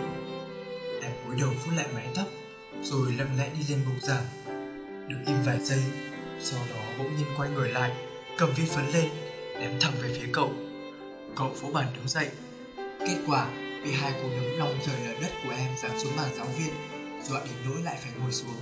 Em 1.02 1.12
cúi 1.26 1.36
đầu 1.42 1.50
phút 1.64 1.74
lại 1.78 1.88
mái 1.94 2.08
tóc, 2.16 2.28
Rồi 2.84 3.14
lặng 3.18 3.38
lẽ 3.38 3.52
đi 3.60 3.66
lên 3.70 3.80
bục 3.86 4.04
giảng. 4.04 4.26
Được 5.10 5.18
im 5.28 5.44
vài 5.46 5.60
giây, 5.66 5.84
Sau 6.42 6.60
đó 6.70 6.82
bỗng 6.98 7.18
nhiên 7.18 7.28
quay 7.38 7.50
người 7.50 7.70
lại, 7.70 7.92
Cầm 8.38 8.54
viên 8.54 8.68
phấn 8.68 8.86
lên, 8.94 9.10
Ném 9.60 9.80
thẳng 9.80 9.94
về 10.02 10.20
phía 10.20 10.30
cậu. 10.34 10.54
Cậu 11.36 11.50
vỗ 11.62 11.70
bàn 11.74 11.88
đứng 11.96 12.08
dậy 12.08 12.30
Kết 13.00 13.18
quả 13.28 13.48
bị 13.84 13.92
hai 13.92 14.12
cú 14.12 14.30
đấm 14.30 14.58
lòng 14.58 14.78
trời 14.86 14.96
lở 15.08 15.14
đất 15.22 15.32
của 15.44 15.54
em 15.58 15.70
giáng 15.82 16.00
xuống 16.00 16.12
bàn 16.18 16.30
giáo 16.38 16.48
viên 16.58 16.74
Dọa 17.30 17.40
đến 17.40 17.54
nỗi 17.66 17.82
lại 17.84 17.98
phải 18.02 18.12
ngồi 18.22 18.32
xuống 18.32 18.56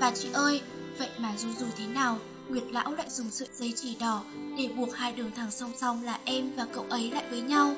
Và 0.00 0.12
chị 0.14 0.28
ơi, 0.32 0.60
vậy 0.98 1.08
mà 1.18 1.32
dù 1.38 1.48
dù 1.58 1.66
thế 1.78 1.86
nào, 1.86 2.18
Nguyệt 2.48 2.64
Lão 2.70 2.94
lại 2.94 3.10
dùng 3.10 3.30
sợi 3.30 3.48
dây 3.52 3.72
chỉ 3.76 3.96
đỏ 4.00 4.24
để 4.58 4.68
buộc 4.76 4.94
hai 4.94 5.12
đường 5.12 5.30
thẳng 5.36 5.50
song 5.50 5.72
song 5.76 6.04
là 6.04 6.18
em 6.24 6.50
và 6.56 6.66
cậu 6.72 6.84
ấy 6.90 7.10
lại 7.10 7.24
với 7.30 7.40
nhau. 7.40 7.74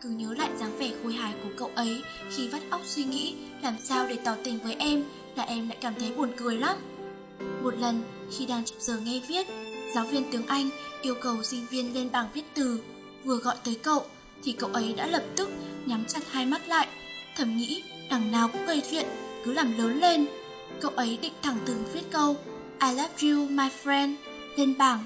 Cứ 0.00 0.08
nhớ 0.08 0.34
lại 0.38 0.50
dáng 0.60 0.78
vẻ 0.78 0.90
khôi 1.02 1.12
hài 1.12 1.34
của 1.42 1.50
cậu 1.56 1.70
ấy 1.74 2.02
khi 2.30 2.48
vắt 2.48 2.62
óc 2.70 2.80
suy 2.84 3.04
nghĩ 3.04 3.36
làm 3.62 3.76
sao 3.84 4.06
để 4.08 4.18
tỏ 4.24 4.36
tình 4.44 4.58
với 4.58 4.74
em 4.74 5.04
là 5.36 5.42
em 5.42 5.68
lại 5.68 5.78
cảm 5.80 5.94
thấy 5.98 6.12
buồn 6.12 6.32
cười 6.36 6.56
lắm. 6.56 6.76
Một 7.62 7.74
lần 7.78 8.02
khi 8.38 8.46
đang 8.46 8.64
chụp 8.64 8.80
giờ 8.80 8.98
nghe 8.98 9.20
viết, 9.28 9.46
giáo 9.94 10.04
viên 10.04 10.24
tiếng 10.32 10.46
Anh 10.46 10.70
yêu 11.02 11.14
cầu 11.22 11.42
sinh 11.42 11.66
viên 11.70 11.94
lên 11.94 12.08
bảng 12.12 12.28
viết 12.34 12.44
từ. 12.54 12.80
Vừa 13.28 13.36
gọi 13.36 13.56
tới 13.64 13.78
cậu 13.82 14.04
thì 14.44 14.52
cậu 14.52 14.70
ấy 14.72 14.94
đã 14.96 15.06
lập 15.06 15.22
tức 15.36 15.50
nhắm 15.86 16.04
chặt 16.08 16.20
hai 16.30 16.46
mắt 16.46 16.68
lại, 16.68 16.88
thầm 17.36 17.56
nghĩ 17.56 17.82
đằng 18.10 18.32
nào 18.32 18.48
cũng 18.48 18.66
gây 18.66 18.82
chuyện, 18.90 19.06
cứ 19.44 19.52
làm 19.52 19.78
lớn 19.78 20.00
lên. 20.00 20.26
Cậu 20.80 20.90
ấy 20.90 21.18
định 21.22 21.32
thẳng 21.42 21.58
thừng 21.66 21.84
viết 21.92 22.02
câu 22.10 22.36
I 22.80 22.88
love 22.88 23.12
you 23.22 23.48
my 23.48 23.64
friend 23.84 24.14
lên 24.56 24.78
bảng. 24.78 25.04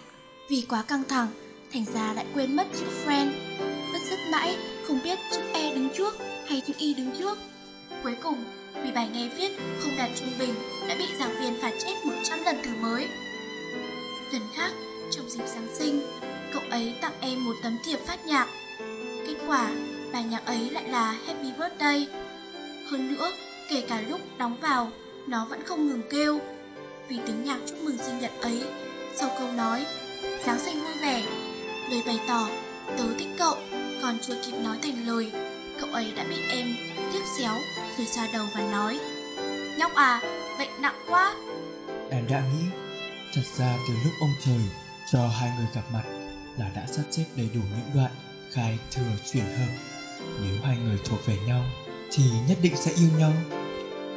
Vì 0.49 0.67
quá 0.69 0.83
căng 0.83 1.03
thẳng, 1.09 1.29
thành 1.73 1.85
ra 1.95 2.13
lại 2.13 2.27
quên 2.35 2.57
mất 2.57 2.67
chữ 2.81 2.87
friend. 3.07 3.31
Bất 3.93 3.99
rất 4.11 4.19
mãi, 4.33 4.57
không 4.87 5.01
biết 5.05 5.19
chữ 5.33 5.41
E 5.53 5.75
đứng 5.75 5.89
trước 5.97 6.15
hay 6.47 6.63
chữ 6.67 6.73
Y 6.79 6.95
đứng 6.95 7.11
trước. 7.19 7.39
Cuối 8.03 8.17
cùng, 8.23 8.45
vì 8.85 8.93
bài 8.93 9.09
nghe 9.13 9.29
viết 9.29 9.51
không 9.81 9.97
đạt 9.99 10.11
trung 10.21 10.33
bình 10.39 10.55
đã 10.89 10.95
bị 10.99 11.05
giảng 11.19 11.41
viên 11.41 11.61
phạt 11.63 11.73
chết 11.85 11.95
100 12.05 12.39
lần 12.45 12.57
từ 12.65 12.71
mới. 12.83 13.09
Lần 14.33 14.43
khác, 14.55 14.71
trong 15.11 15.31
dịp 15.31 15.47
Giáng 15.47 15.69
sinh, 15.79 16.01
cậu 16.53 16.63
ấy 16.71 16.95
tặng 17.01 17.13
em 17.21 17.45
một 17.45 17.55
tấm 17.63 17.79
thiệp 17.85 17.99
phát 18.07 18.27
nhạc. 18.27 18.49
Kết 19.27 19.35
quả, 19.47 19.71
bài 20.13 20.25
nhạc 20.25 20.47
ấy 20.47 20.71
lại 20.71 20.89
là 20.89 21.17
Happy 21.27 21.49
Birthday. 21.59 22.07
Hơn 22.91 23.15
nữa, 23.15 23.33
kể 23.71 23.85
cả 23.89 24.01
lúc 24.09 24.21
đóng 24.39 24.57
vào, 24.61 24.91
nó 25.27 25.45
vẫn 25.45 25.63
không 25.65 25.89
ngừng 25.89 26.03
kêu. 26.11 26.41
Vì 27.09 27.19
tiếng 27.27 27.45
nhạc 27.45 27.59
chúc 27.67 27.79
mừng 27.79 27.99
sinh 27.99 28.19
nhật 28.19 28.31
ấy, 28.41 28.63
sau 29.15 29.31
câu 29.39 29.53
nói 29.53 29.87
Giáng 30.47 30.59
sinh 30.59 30.81
vui 30.81 30.95
vẻ, 31.03 31.23
lời 31.91 32.03
bày 32.07 32.21
tỏ 32.29 32.49
tớ 32.99 33.05
thích 33.19 33.29
cậu, 33.39 33.57
còn 34.03 34.19
chưa 34.23 34.35
kịp 34.47 34.53
nói 34.65 34.79
thành 34.83 35.07
lời, 35.07 35.33
cậu 35.81 35.91
ấy 35.91 36.13
đã 36.17 36.25
bị 36.31 36.37
em 36.51 36.67
liếc 37.13 37.23
xéo 37.39 37.55
rồi 37.99 38.07
xoa 38.07 38.29
đầu 38.33 38.47
và 38.55 38.61
nói 38.61 39.01
Nhóc 39.79 39.95
à, 39.95 40.21
bệnh 40.59 40.83
nặng 40.83 41.05
quá. 41.09 41.35
Em 42.11 42.27
đã 42.31 42.41
nghĩ 42.41 42.67
Thật 43.35 43.43
ra 43.59 43.77
từ 43.89 43.95
lúc 44.05 44.13
ông 44.21 44.35
trời 44.45 44.61
cho 45.13 45.29
hai 45.29 45.51
người 45.59 45.67
gặp 45.75 45.83
mặt 45.93 46.22
là 46.59 46.69
đã 46.75 46.87
sắp 46.87 47.03
xếp 47.11 47.25
đầy 47.37 47.49
đủ 47.55 47.61
những 47.61 47.91
đoạn 47.95 48.11
khai 48.53 48.79
thừa 48.91 49.11
chuyển 49.33 49.45
hợp. 49.45 49.73
Nếu 50.43 50.63
hai 50.63 50.77
người 50.77 50.99
thuộc 51.05 51.27
về 51.27 51.39
nhau 51.47 51.65
thì 52.11 52.23
nhất 52.49 52.59
định 52.63 52.77
sẽ 52.77 52.93
yêu 52.93 53.09
nhau. 53.19 53.33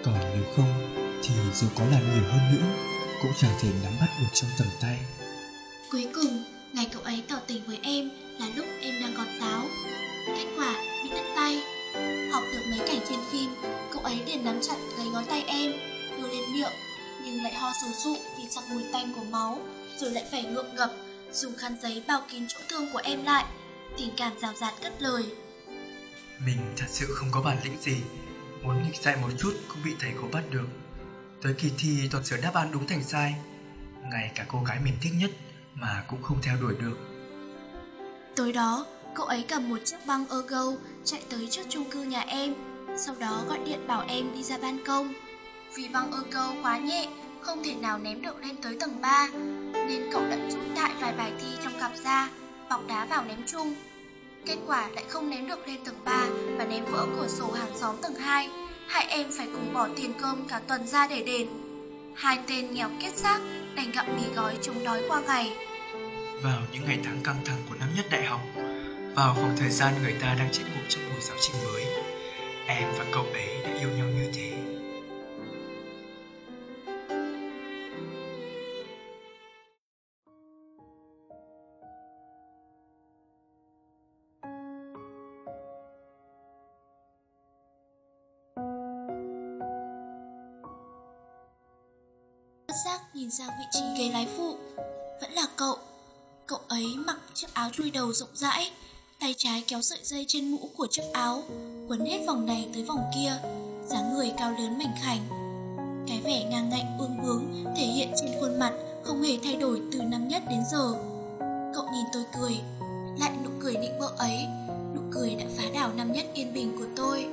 Còn 0.03 0.19
nếu 0.19 0.43
không 0.55 0.95
thì 1.23 1.35
dù 1.53 1.67
có 1.75 1.85
làm 1.85 2.01
nhiều 2.13 2.23
hơn 2.23 2.55
nữa 2.55 2.65
cũng 3.21 3.31
chẳng 3.37 3.57
thể 3.61 3.69
nắm 3.83 3.93
bắt 3.99 4.09
được 4.19 4.27
trong 4.33 4.49
tầm 4.57 4.67
tay. 4.81 4.99
Cuối 5.91 6.07
cùng, 6.15 6.43
ngày 6.73 6.87
cậu 6.93 7.01
ấy 7.01 7.23
tỏ 7.27 7.35
tình 7.47 7.63
với 7.67 7.79
em 7.83 8.09
là 8.39 8.47
lúc 8.55 8.65
em 8.81 9.01
đang 9.01 9.13
còn 9.17 9.27
táo. 9.39 9.65
Kết 10.27 10.47
quả 10.57 10.73
bị 11.03 11.09
đứt 11.09 11.33
tay. 11.35 11.59
Học 12.31 12.43
được 12.53 12.63
mấy 12.69 12.79
cảnh 12.87 12.99
trên 13.09 13.19
phim, 13.31 13.49
cậu 13.93 14.01
ấy 14.03 14.15
liền 14.25 14.45
nắm 14.45 14.59
chặt 14.67 14.75
lấy 14.97 15.07
ngón 15.07 15.25
tay 15.25 15.43
em, 15.47 15.71
đưa 16.17 16.27
lên 16.27 16.53
miệng, 16.53 16.71
nhưng 17.25 17.43
lại 17.43 17.53
ho 17.53 17.71
sù 17.81 17.87
sụ 18.03 18.17
vì 18.37 18.43
sặc 18.49 18.63
mùi 18.69 18.83
tanh 18.93 19.13
của 19.13 19.23
máu, 19.23 19.59
rồi 19.99 20.11
lại 20.11 20.23
phải 20.31 20.43
ngượng 20.43 20.75
ngập, 20.75 20.91
dùng 21.35 21.55
khăn 21.57 21.77
giấy 21.81 22.03
bao 22.07 22.21
kín 22.31 22.45
chỗ 22.47 22.59
thương 22.69 22.87
của 22.93 23.01
em 23.03 23.23
lại. 23.23 23.45
Tình 23.97 24.09
cảm 24.17 24.39
rào 24.39 24.53
rạt 24.53 24.73
cất 24.81 25.01
lời. 25.01 25.25
Mình 26.45 26.57
thật 26.77 26.85
sự 26.89 27.05
không 27.09 27.27
có 27.31 27.41
bản 27.41 27.57
lĩnh 27.63 27.77
gì, 27.81 27.97
muốn 28.63 28.83
nghịch 28.83 29.01
dạy 29.01 29.15
một 29.21 29.29
chút 29.39 29.53
cũng 29.67 29.77
bị 29.85 29.91
thầy 29.99 30.11
cô 30.21 30.27
bắt 30.31 30.43
được. 30.51 30.67
Tới 31.41 31.53
kỳ 31.53 31.71
thi 31.77 32.07
toàn 32.11 32.25
sửa 32.25 32.37
đáp 32.37 32.53
án 32.53 32.71
đúng 32.71 32.87
thành 32.87 33.03
sai, 33.03 33.35
ngay 34.11 34.31
cả 34.35 34.45
cô 34.47 34.63
gái 34.63 34.79
mình 34.83 34.93
thích 35.01 35.13
nhất 35.19 35.31
mà 35.73 36.03
cũng 36.07 36.23
không 36.23 36.41
theo 36.41 36.57
đuổi 36.61 36.73
được. 36.81 36.97
Tối 38.35 38.53
đó, 38.53 38.85
cậu 39.15 39.25
ấy 39.25 39.45
cầm 39.47 39.69
một 39.69 39.77
chiếc 39.85 39.97
băng 40.05 40.25
Ergo 40.29 40.71
chạy 41.03 41.21
tới 41.29 41.47
trước 41.51 41.63
chung 41.69 41.89
cư 41.89 42.03
nhà 42.03 42.21
em, 42.21 42.53
sau 42.97 43.15
đó 43.19 43.43
gọi 43.47 43.59
điện 43.65 43.87
bảo 43.87 44.05
em 44.07 44.33
đi 44.33 44.43
ra 44.43 44.57
ban 44.57 44.85
công. 44.85 45.13
Vì 45.75 45.87
băng 45.87 46.11
Ergo 46.11 46.53
quá 46.61 46.77
nhẹ, 46.77 47.07
không 47.45 47.63
thể 47.63 47.75
nào 47.75 47.97
ném 47.97 48.21
được 48.21 48.41
lên 48.41 48.55
tới 48.61 48.77
tầng 48.79 49.01
3, 49.01 49.27
nên 49.73 50.09
cậu 50.11 50.21
đã 50.29 50.37
rút 50.49 50.59
đại 50.75 50.91
vài 51.01 51.13
bài 51.17 51.31
thi 51.41 51.47
trong 51.63 51.73
cặp 51.79 51.91
ra, 52.03 52.29
bọc 52.69 52.87
đá 52.87 53.05
vào 53.05 53.23
ném 53.25 53.37
chung. 53.47 53.75
Kết 54.45 54.57
quả 54.67 54.89
lại 54.89 55.03
không 55.09 55.29
ném 55.29 55.47
được 55.47 55.67
lên 55.67 55.83
tầng 55.85 55.95
3 56.05 56.27
và 56.57 56.65
ném 56.65 56.85
vỡ 56.85 57.05
cửa 57.15 57.27
sổ 57.27 57.51
hàng 57.51 57.71
xóm 57.75 57.95
tầng 58.01 58.15
2. 58.15 58.49
Hai 58.87 59.05
em 59.05 59.27
phải 59.37 59.47
cùng 59.53 59.73
bỏ 59.73 59.87
tiền 59.95 60.13
cơm 60.21 60.47
cả 60.47 60.61
tuần 60.67 60.87
ra 60.87 61.07
để 61.07 61.23
đền. 61.23 61.47
Hai 62.15 62.39
tên 62.47 62.73
nghèo 62.73 62.89
kết 63.01 63.17
xác 63.17 63.39
đành 63.75 63.91
gặm 63.91 64.05
mì 64.15 64.23
gói 64.35 64.57
chống 64.61 64.83
đói 64.83 65.01
qua 65.07 65.21
ngày. 65.21 65.51
Vào 66.41 66.61
những 66.71 66.85
ngày 66.85 66.99
tháng 67.03 67.19
căng 67.23 67.45
thẳng 67.45 67.59
của 67.69 67.75
năm 67.79 67.89
nhất 67.95 68.05
đại 68.11 68.25
học, 68.25 68.41
vào 69.15 69.33
khoảng 69.33 69.57
thời 69.57 69.69
gian 69.69 69.93
người 70.03 70.15
ta 70.21 70.35
đang 70.39 70.49
chết 70.51 70.63
ngủ 70.63 70.81
trong 70.89 71.03
buổi 71.09 71.21
giáo 71.21 71.37
trình 71.41 71.55
mới, 71.63 71.85
em 72.67 72.89
và 72.97 73.05
cậu 73.11 73.25
ấy 73.33 73.47
đã 73.63 73.79
yêu 73.79 73.89
nhau 73.97 74.07
giác 92.85 93.01
nhìn 93.13 93.31
sang 93.31 93.49
vị 93.59 93.65
trí 93.71 93.81
ghế 93.97 94.09
lái 94.13 94.27
phụ. 94.37 94.55
Vẫn 95.21 95.31
là 95.31 95.47
cậu. 95.55 95.77
Cậu 96.47 96.59
ấy 96.67 96.85
mặc 96.97 97.17
chiếc 97.33 97.53
áo 97.53 97.69
chui 97.73 97.91
đầu 97.91 98.13
rộng 98.13 98.29
rãi, 98.33 98.71
Tay 99.19 99.35
trái 99.37 99.63
kéo 99.67 99.81
sợi 99.81 99.99
dây 100.03 100.25
trên 100.27 100.51
mũ 100.51 100.69
của 100.77 100.87
chiếc 100.87 101.03
áo, 101.13 101.43
Quấn 101.87 102.05
hết 102.05 102.19
vòng 102.27 102.45
này 102.45 102.69
tới 102.73 102.83
vòng 102.83 103.03
kia, 103.15 103.33
dáng 103.87 104.13
người 104.13 104.33
cao 104.37 104.51
lớn 104.51 104.77
mảnh 104.77 104.95
khảnh. 105.01 105.27
Cái 106.07 106.21
vẻ 106.23 106.43
ngang 106.43 106.69
ngạnh 106.69 106.97
ương 106.99 107.23
bướng 107.23 107.65
Thể 107.77 107.85
hiện 107.85 108.11
trên 108.21 108.31
khuôn 108.39 108.59
mặt 108.59 108.73
Không 109.03 109.21
hề 109.21 109.37
thay 109.43 109.55
đổi 109.55 109.81
từ 109.91 110.01
năm 110.01 110.27
nhất 110.27 110.43
đến 110.49 110.63
giờ. 110.71 110.93
Cậu 111.75 111.89
nhìn 111.93 112.05
tôi 112.13 112.23
cười, 112.39 112.59
Lại 113.19 113.31
nụ 113.43 113.49
cười 113.59 113.73
định 113.73 113.99
bỡ 113.99 114.07
ấy, 114.17 114.45
Nụ 114.95 115.01
cười 115.11 115.35
đã 115.35 115.45
phá 115.57 115.63
đảo 115.73 115.93
năm 115.93 116.11
nhất 116.11 116.25
yên 116.33 116.53
bình 116.53 116.77
của 116.77 116.87
tôi. 116.95 117.25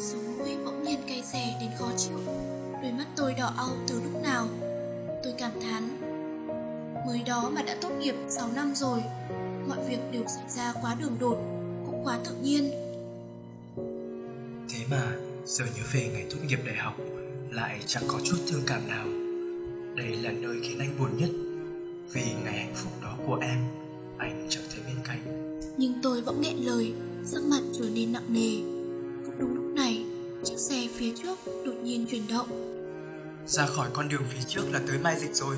Sống 0.00 0.38
mũi 0.38 0.56
bỗng 0.64 0.84
nhiên 0.84 1.02
cay 1.08 1.22
xè 1.22 1.56
đến 1.60 1.70
khó 1.78 1.86
chịu. 1.96 2.18
Đôi 2.84 2.92
mắt 2.92 3.06
tôi 3.16 3.34
đỏ 3.34 3.52
au 3.56 3.68
từ 3.88 4.00
lúc 4.04 4.22
nào 4.22 4.48
Tôi 5.24 5.34
cảm 5.38 5.50
thán 5.62 5.88
Mới 7.06 7.22
đó 7.26 7.50
mà 7.54 7.62
đã 7.62 7.76
tốt 7.80 7.90
nghiệp 8.00 8.14
6 8.28 8.48
năm 8.54 8.74
rồi 8.74 9.02
Mọi 9.68 9.78
việc 9.88 9.98
đều 10.12 10.24
xảy 10.26 10.44
ra 10.48 10.72
quá 10.82 10.96
đường 11.00 11.16
đột 11.20 11.38
Cũng 11.86 12.00
quá 12.04 12.18
tự 12.24 12.36
nhiên 12.42 12.70
Thế 14.68 14.78
mà 14.90 15.12
giờ 15.44 15.64
nhớ 15.64 15.82
về 15.92 16.10
ngày 16.12 16.26
tốt 16.30 16.36
nghiệp 16.46 16.58
đại 16.66 16.76
học 16.76 16.94
lại 17.50 17.80
chẳng 17.86 18.02
có 18.08 18.20
chút 18.24 18.36
thương 18.48 18.62
cảm 18.66 18.88
nào. 18.88 19.06
Đây 19.96 20.16
là 20.16 20.30
nơi 20.30 20.56
khiến 20.62 20.78
anh 20.78 20.98
buồn 20.98 21.16
nhất 21.16 21.30
vì 22.12 22.22
ngày 22.44 22.58
hạnh 22.58 22.74
phúc 22.74 22.92
đó 23.02 23.16
của 23.26 23.38
em 23.42 23.58
anh 24.18 24.46
chẳng 24.50 24.64
thấy 24.70 24.80
bên 24.86 24.96
cạnh. 25.04 25.50
Nhưng 25.76 25.92
tôi 26.02 26.22
bỗng 26.26 26.40
nghẹn 26.40 26.56
lời 26.56 26.92
Sắc 27.24 27.42
mặt 27.42 27.60
trở 27.78 27.84
nên 27.94 28.12
nặng 28.12 28.26
nề 28.28 28.56
Cũng 29.26 29.38
đúng 29.38 29.54
lúc 29.54 29.74
này 29.74 30.04
Chiếc 30.44 30.58
xe 30.58 30.88
phía 30.94 31.12
trước 31.22 31.38
đột 31.66 31.74
nhiên 31.82 32.06
chuyển 32.10 32.22
động 32.28 32.73
ra 33.46 33.66
khỏi 33.66 33.88
con 33.92 34.08
đường 34.08 34.22
phía 34.28 34.42
trước 34.48 34.64
là 34.72 34.80
tới 34.86 34.98
Mai 34.98 35.16
Dịch 35.20 35.34
rồi. 35.34 35.56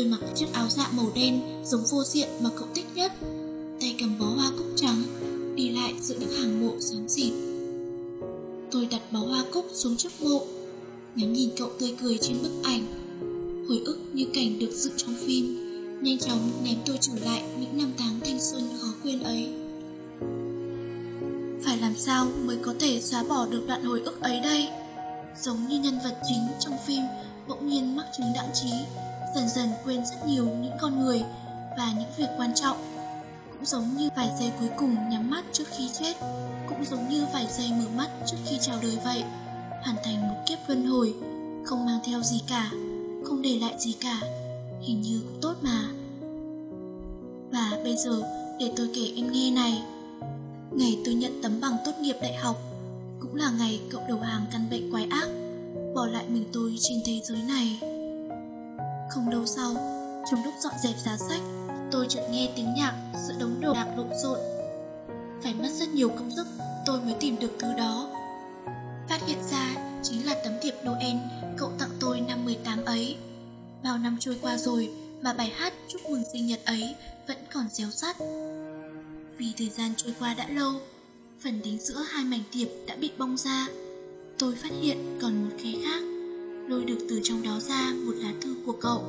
Tôi 0.00 0.08
mặc 0.08 0.20
chiếc 0.34 0.46
áo 0.52 0.66
dạ 0.68 0.90
màu 0.92 1.06
đen 1.14 1.40
giống 1.64 1.84
vô 1.90 2.04
diện 2.04 2.28
mà 2.40 2.50
cậu 2.56 2.68
thích 2.74 2.86
nhất, 2.94 3.12
tay 3.80 3.96
cầm 4.00 4.18
bó 4.18 4.26
hoa 4.26 4.50
cúc 4.58 4.66
trắng, 4.76 5.02
đi 5.56 5.68
lại 5.68 5.94
giữa 6.00 6.14
những 6.20 6.30
hàng 6.30 6.66
mộ 6.66 6.72
sáng 6.80 7.08
xịt. 7.08 7.32
Tôi 8.70 8.88
đặt 8.90 9.00
bó 9.12 9.18
hoa 9.18 9.44
cúc 9.52 9.66
xuống 9.72 9.96
trước 9.96 10.08
mộ, 10.20 10.42
ngắm 11.14 11.32
nhìn 11.32 11.50
cậu 11.58 11.70
tươi 11.78 11.94
cười 12.02 12.18
trên 12.18 12.42
bức 12.42 12.50
ảnh. 12.62 12.82
Hồi 13.68 13.82
ức 13.84 13.98
như 14.12 14.26
cảnh 14.34 14.58
được 14.58 14.70
dựng 14.74 14.92
trong 14.96 15.14
phim 15.26 15.56
nhanh 16.02 16.18
chóng 16.18 16.50
ném 16.64 16.76
tôi 16.86 16.98
trở 17.00 17.12
lại 17.24 17.42
những 17.60 17.78
năm 17.78 17.92
tháng 17.98 18.20
thanh 18.24 18.40
xuân 18.40 18.68
khó 18.80 18.88
quên 19.02 19.22
ấy. 19.22 19.48
Phải 21.64 21.78
làm 21.78 21.94
sao 21.98 22.26
mới 22.44 22.56
có 22.62 22.74
thể 22.80 23.00
xóa 23.00 23.22
bỏ 23.22 23.46
được 23.46 23.62
đoạn 23.66 23.84
hồi 23.84 24.00
ức 24.00 24.20
ấy 24.20 24.40
đây? 24.40 24.68
Giống 25.42 25.66
như 25.68 25.80
nhân 25.80 25.98
vật 26.04 26.16
chính 26.28 26.46
trong 26.60 26.74
phim 26.86 27.02
bỗng 27.48 27.68
nhiên 27.68 27.96
mắc 27.96 28.06
chứng 28.18 28.32
đãng 28.34 28.50
trí 28.54 28.70
dần 29.34 29.48
dần 29.48 29.68
quên 29.84 30.06
rất 30.06 30.26
nhiều 30.26 30.44
những 30.44 30.76
con 30.80 31.00
người 31.00 31.22
và 31.78 31.92
những 31.98 32.10
việc 32.16 32.28
quan 32.36 32.54
trọng. 32.54 32.76
Cũng 33.52 33.66
giống 33.66 33.96
như 33.96 34.08
vài 34.16 34.30
giây 34.38 34.52
cuối 34.60 34.68
cùng 34.76 34.96
nhắm 35.10 35.30
mắt 35.30 35.44
trước 35.52 35.64
khi 35.76 35.88
chết, 36.00 36.14
cũng 36.68 36.84
giống 36.84 37.08
như 37.08 37.26
vài 37.32 37.46
giây 37.58 37.70
mở 37.78 37.84
mắt 37.96 38.10
trước 38.26 38.36
khi 38.44 38.58
chào 38.60 38.78
đời 38.82 38.98
vậy, 39.04 39.24
hoàn 39.82 39.96
thành 40.04 40.28
một 40.28 40.36
kiếp 40.46 40.58
luân 40.66 40.86
hồi, 40.86 41.14
không 41.64 41.86
mang 41.86 41.98
theo 42.04 42.22
gì 42.22 42.42
cả, 42.48 42.70
không 43.24 43.42
để 43.42 43.58
lại 43.58 43.74
gì 43.78 43.92
cả, 43.92 44.20
hình 44.80 45.00
như 45.00 45.20
cũng 45.20 45.40
tốt 45.42 45.54
mà. 45.62 45.88
Và 47.52 47.78
bây 47.84 47.96
giờ, 47.96 48.22
để 48.58 48.72
tôi 48.76 48.90
kể 48.94 49.12
em 49.16 49.32
nghe 49.32 49.50
này. 49.50 49.82
Ngày 50.72 50.98
tôi 51.04 51.14
nhận 51.14 51.42
tấm 51.42 51.60
bằng 51.60 51.76
tốt 51.84 51.92
nghiệp 52.00 52.16
đại 52.22 52.34
học, 52.34 52.56
cũng 53.20 53.36
là 53.36 53.50
ngày 53.58 53.80
cậu 53.90 54.02
đầu 54.08 54.18
hàng 54.18 54.46
căn 54.52 54.66
bệnh 54.70 54.90
quái 54.90 55.06
ác, 55.10 55.28
bỏ 55.94 56.06
lại 56.06 56.24
mình 56.28 56.44
tôi 56.52 56.76
trên 56.80 56.98
thế 57.06 57.20
giới 57.24 57.42
này 57.48 57.89
không 59.10 59.28
lâu 59.28 59.46
sau 59.46 59.74
trong 60.30 60.44
lúc 60.44 60.54
dọn 60.60 60.74
dẹp 60.82 60.94
giá 61.04 61.16
sách 61.16 61.42
tôi 61.90 62.06
chợt 62.08 62.28
nghe 62.30 62.52
tiếng 62.56 62.74
nhạc 62.74 62.94
giữa 63.28 63.34
đống 63.40 63.60
đồ 63.60 63.74
đạc 63.74 63.94
lộn 63.96 64.08
xộn 64.22 64.38
phải 65.42 65.54
mất 65.54 65.68
rất 65.72 65.88
nhiều 65.88 66.08
công 66.08 66.30
sức 66.36 66.46
tôi 66.86 67.00
mới 67.00 67.14
tìm 67.20 67.38
được 67.40 67.52
thứ 67.58 67.68
đó 67.76 68.10
phát 69.08 69.20
hiện 69.26 69.38
ra 69.50 69.74
chính 70.02 70.26
là 70.26 70.34
tấm 70.44 70.52
thiệp 70.62 70.74
Noel 70.84 71.16
cậu 71.56 71.72
tặng 71.78 71.90
tôi 72.00 72.20
năm 72.20 72.44
18 72.44 72.84
ấy. 72.84 73.16
Bao 73.84 73.98
năm 73.98 74.16
trôi 74.20 74.36
qua 74.42 74.56
rồi 74.56 74.90
mà 75.22 75.32
bài 75.32 75.52
hát 75.56 75.72
chúc 75.88 76.00
mừng 76.10 76.22
sinh 76.32 76.46
nhật 76.46 76.60
ấy 76.64 76.94
vẫn 77.28 77.36
còn 77.54 77.64
réo 77.72 77.90
sắt. 77.90 78.16
Vì 79.38 79.52
thời 79.58 79.68
gian 79.68 79.92
trôi 79.96 80.14
qua 80.18 80.34
đã 80.34 80.48
lâu, 80.48 80.72
phần 81.40 81.62
đính 81.62 81.78
giữa 81.78 82.04
hai 82.10 82.24
mảnh 82.24 82.42
thiệp 82.52 82.68
đã 82.86 82.96
bị 82.96 83.10
bong 83.18 83.36
ra. 83.36 83.66
Tôi 84.38 84.54
phát 84.54 84.72
hiện 84.80 85.18
còn 85.22 85.44
một 85.44 85.56
khe 85.58 85.70
khác, 85.84 86.02
lôi 86.70 86.84
được 86.84 86.98
từ 87.08 87.20
trong 87.22 87.42
đó 87.42 87.60
ra 87.60 87.92
một 88.06 88.12
lá 88.16 88.32
thư 88.40 88.56
của 88.66 88.74
cậu. 88.80 89.04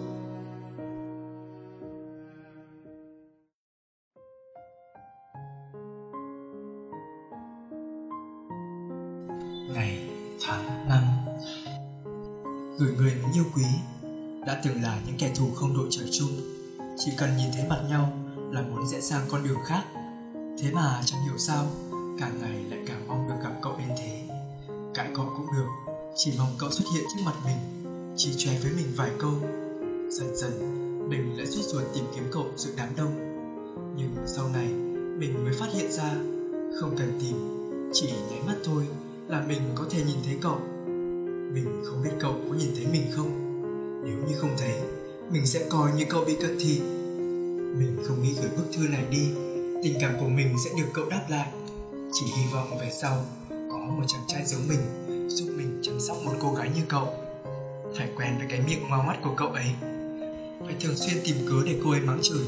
Ngày, 9.73 10.09
tháng, 10.41 10.89
năm 10.89 11.03
Gửi 12.79 12.93
người 12.97 13.13
mình 13.15 13.33
yêu 13.33 13.43
quý 13.55 13.63
Đã 14.45 14.61
từng 14.63 14.81
là 14.81 14.99
những 15.07 15.15
kẻ 15.19 15.31
thù 15.35 15.45
không 15.55 15.73
đội 15.73 15.87
trời 15.91 16.09
chung. 16.11 16.29
Chỉ 16.97 17.11
cần 17.17 17.37
nhìn 17.37 17.51
thấy 17.53 17.65
mặt 17.69 17.81
nhau 17.89 18.13
Là 18.51 18.61
muốn 18.61 18.87
rẽ 18.87 19.01
sang 19.01 19.21
con 19.29 19.43
đường 19.43 19.59
khác. 19.65 19.83
Thế 20.59 20.71
mà 20.73 21.01
chẳng 21.05 21.23
hiểu 21.23 21.37
sao 21.37 21.65
Càng 22.19 22.41
ngày 22.41 22.63
lại 22.69 22.79
càng 22.87 23.07
mong 23.07 23.27
được 23.29 23.35
gặp 23.43 23.53
cậu 23.61 23.77
đến 23.77 23.87
thế. 23.97 24.27
Cãi 24.93 25.09
cọ 25.13 25.23
cũng 25.37 25.47
được 25.53 25.90
chỉ 26.15 26.33
mong 26.37 26.55
cậu 26.57 26.71
xuất 26.71 26.85
hiện 26.93 27.03
trước 27.03 27.21
mặt 27.25 27.35
mình, 27.45 27.57
Chỉ 28.17 28.33
chóe 28.37 28.59
với 28.63 28.71
mình 28.75 28.87
vài 28.95 29.11
câu. 29.19 29.31
Dần 30.09 30.35
dần, 30.35 30.51
Mình 31.09 31.37
lại 31.37 31.47
suốt 31.47 31.61
ruột 31.61 31.83
tìm 31.93 32.05
kiếm 32.15 32.23
cậu 32.31 32.45
giữa 32.55 32.71
đám 32.77 32.89
đông. 32.97 33.13
Nhưng 33.97 34.15
sau 34.27 34.49
này, 34.49 34.67
Mình 35.17 35.43
mới 35.43 35.53
phát 35.53 35.67
hiện 35.73 35.91
ra, 35.91 36.15
Không 36.79 36.95
cần 36.97 37.19
tìm, 37.21 37.35
Chỉ 37.93 38.07
nháy 38.29 38.41
mắt 38.47 38.55
thôi 38.63 38.87
là 39.27 39.43
mình 39.47 39.61
có 39.75 39.85
thể 39.89 40.03
nhìn 40.07 40.17
thấy 40.25 40.37
cậu. 40.41 40.59
Mình 41.53 41.81
không 41.83 42.03
biết 42.03 42.11
cậu 42.19 42.33
có 42.49 42.55
nhìn 42.55 42.69
thấy 42.75 42.85
mình 42.91 43.03
không. 43.11 43.31
Nếu 44.05 44.17
như 44.27 44.35
không 44.37 44.55
thấy, 44.57 44.81
mình 45.31 45.45
sẽ 45.45 45.65
coi 45.69 45.91
như 45.97 46.05
cậu 46.09 46.25
bị 46.25 46.35
cận 46.41 46.57
thị. 46.59 46.79
Mình 47.77 47.97
không 48.03 48.23
nghĩ 48.23 48.33
gửi 48.41 48.49
bức 48.57 48.65
thư 48.73 48.87
này 48.87 49.05
đi, 49.11 49.29
tình 49.83 49.97
cảm 50.01 50.13
của 50.19 50.29
mình 50.29 50.55
sẽ 50.65 50.69
được 50.77 50.89
cậu 50.93 51.09
đáp 51.09 51.25
lại. 51.29 51.51
Chỉ 52.13 52.25
hy 52.25 52.53
vọng 52.53 52.77
về 52.79 52.91
sau, 53.01 53.25
có 53.49 53.77
một 53.77 54.03
chàng 54.07 54.23
trai 54.27 54.45
giống 54.45 54.67
mình 54.67 54.79
giúp 55.27 55.49
mình 55.57 55.79
chăm 55.83 55.99
sóc 55.99 56.17
một 56.25 56.33
cô 56.39 56.53
gái 56.53 56.71
như 56.75 56.81
cậu. 56.87 57.07
Phải 57.97 58.09
quen 58.17 58.37
với 58.37 58.47
cái 58.49 58.61
miệng 58.67 58.89
ngoa 58.89 59.03
mắt 59.03 59.17
của 59.23 59.33
cậu 59.37 59.47
ấy. 59.47 59.65
Phải 60.65 60.75
thường 60.81 60.95
xuyên 60.95 61.17
tìm 61.23 61.35
cớ 61.49 61.55
để 61.65 61.79
cô 61.83 61.91
ấy 61.91 62.01
mắng 62.01 62.19
chửi. 62.21 62.45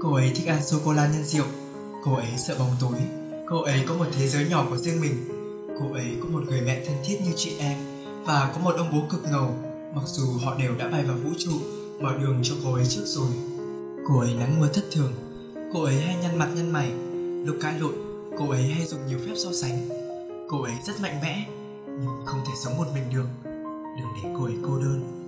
Cô 0.00 0.14
ấy 0.14 0.32
thích 0.34 0.46
ăn 0.46 0.64
sô 0.66 0.78
cô 0.84 0.92
la 0.92 1.06
nhân 1.06 1.24
rượu. 1.24 1.46
Cô 2.04 2.14
ấy 2.14 2.28
sợ 2.38 2.56
bóng 2.58 2.76
tối 2.80 2.98
cô 3.50 3.62
ấy 3.62 3.84
có 3.86 3.94
một 3.94 4.06
thế 4.18 4.28
giới 4.28 4.48
nhỏ 4.48 4.66
của 4.70 4.76
riêng 4.76 5.00
mình. 5.00 5.14
Cô 5.80 5.92
ấy 5.92 6.16
có 6.22 6.28
một 6.28 6.42
người 6.46 6.60
mẹ 6.60 6.84
thân 6.86 6.96
thiết 7.04 7.18
như 7.24 7.32
chị 7.36 7.52
em 7.58 7.78
và 8.24 8.50
có 8.54 8.60
một 8.60 8.74
ông 8.76 8.88
bố 8.92 9.06
cực 9.10 9.24
ngầu. 9.30 9.54
Mặc 9.94 10.02
dù 10.06 10.26
họ 10.44 10.54
đều 10.58 10.74
đã 10.78 10.88
bay 10.88 11.04
vào 11.04 11.16
vũ 11.16 11.30
trụ, 11.38 11.52
mở 12.00 12.16
đường 12.20 12.40
cho 12.42 12.54
cô 12.64 12.74
ấy 12.74 12.86
trước 12.88 13.02
rồi. 13.04 13.30
Cô 14.08 14.20
ấy 14.20 14.34
nắng 14.34 14.60
mưa 14.60 14.68
thất 14.74 14.84
thường. 14.92 15.12
Cô 15.72 15.82
ấy 15.82 16.00
hay 16.00 16.16
nhăn 16.22 16.38
mặt 16.38 16.48
nhăn 16.56 16.70
mày. 16.72 16.92
Lúc 17.46 17.56
cãi 17.60 17.74
lộn, 17.80 17.94
cô 18.38 18.50
ấy 18.50 18.62
hay 18.62 18.86
dùng 18.86 19.06
nhiều 19.06 19.18
phép 19.26 19.32
so 19.36 19.52
sánh. 19.52 19.88
Cô 20.48 20.62
ấy 20.62 20.74
rất 20.86 21.00
mạnh 21.00 21.20
mẽ 21.22 21.48
nhưng 22.00 22.26
không 22.26 22.40
thể 22.46 22.52
sống 22.56 22.76
một 22.76 22.86
mình 22.94 23.04
được. 23.14 23.26
Đừng 23.98 24.08
để 24.22 24.30
cô 24.38 24.44
ấy 24.44 24.54
cô 24.66 24.78
đơn. 24.78 25.19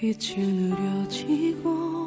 빛은 0.00 0.70
느려지고 0.70 1.99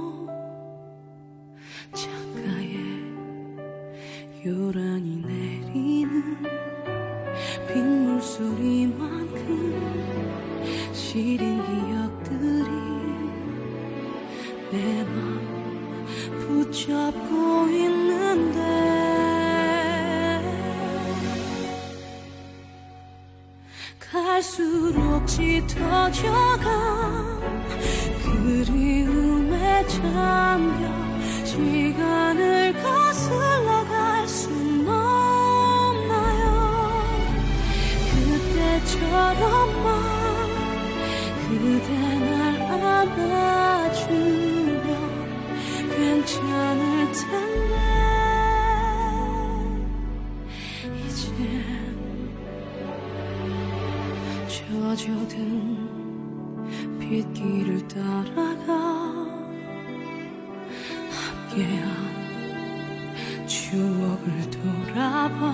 함께한 61.54 63.48
추억 63.48 64.04
기억을 64.24 64.50
돌아봐. 64.52 65.54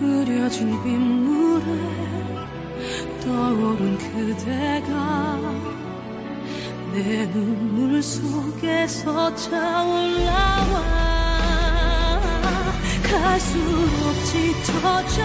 흐려진 0.00 0.82
빗물에 0.82 1.64
떠오른 3.22 3.96
그대가 3.98 5.40
내 6.92 7.30
눈물 7.30 8.02
속에서 8.02 9.34
차올라와. 9.34 11.06
갈수록 13.02 14.24
짙어져 14.24 15.24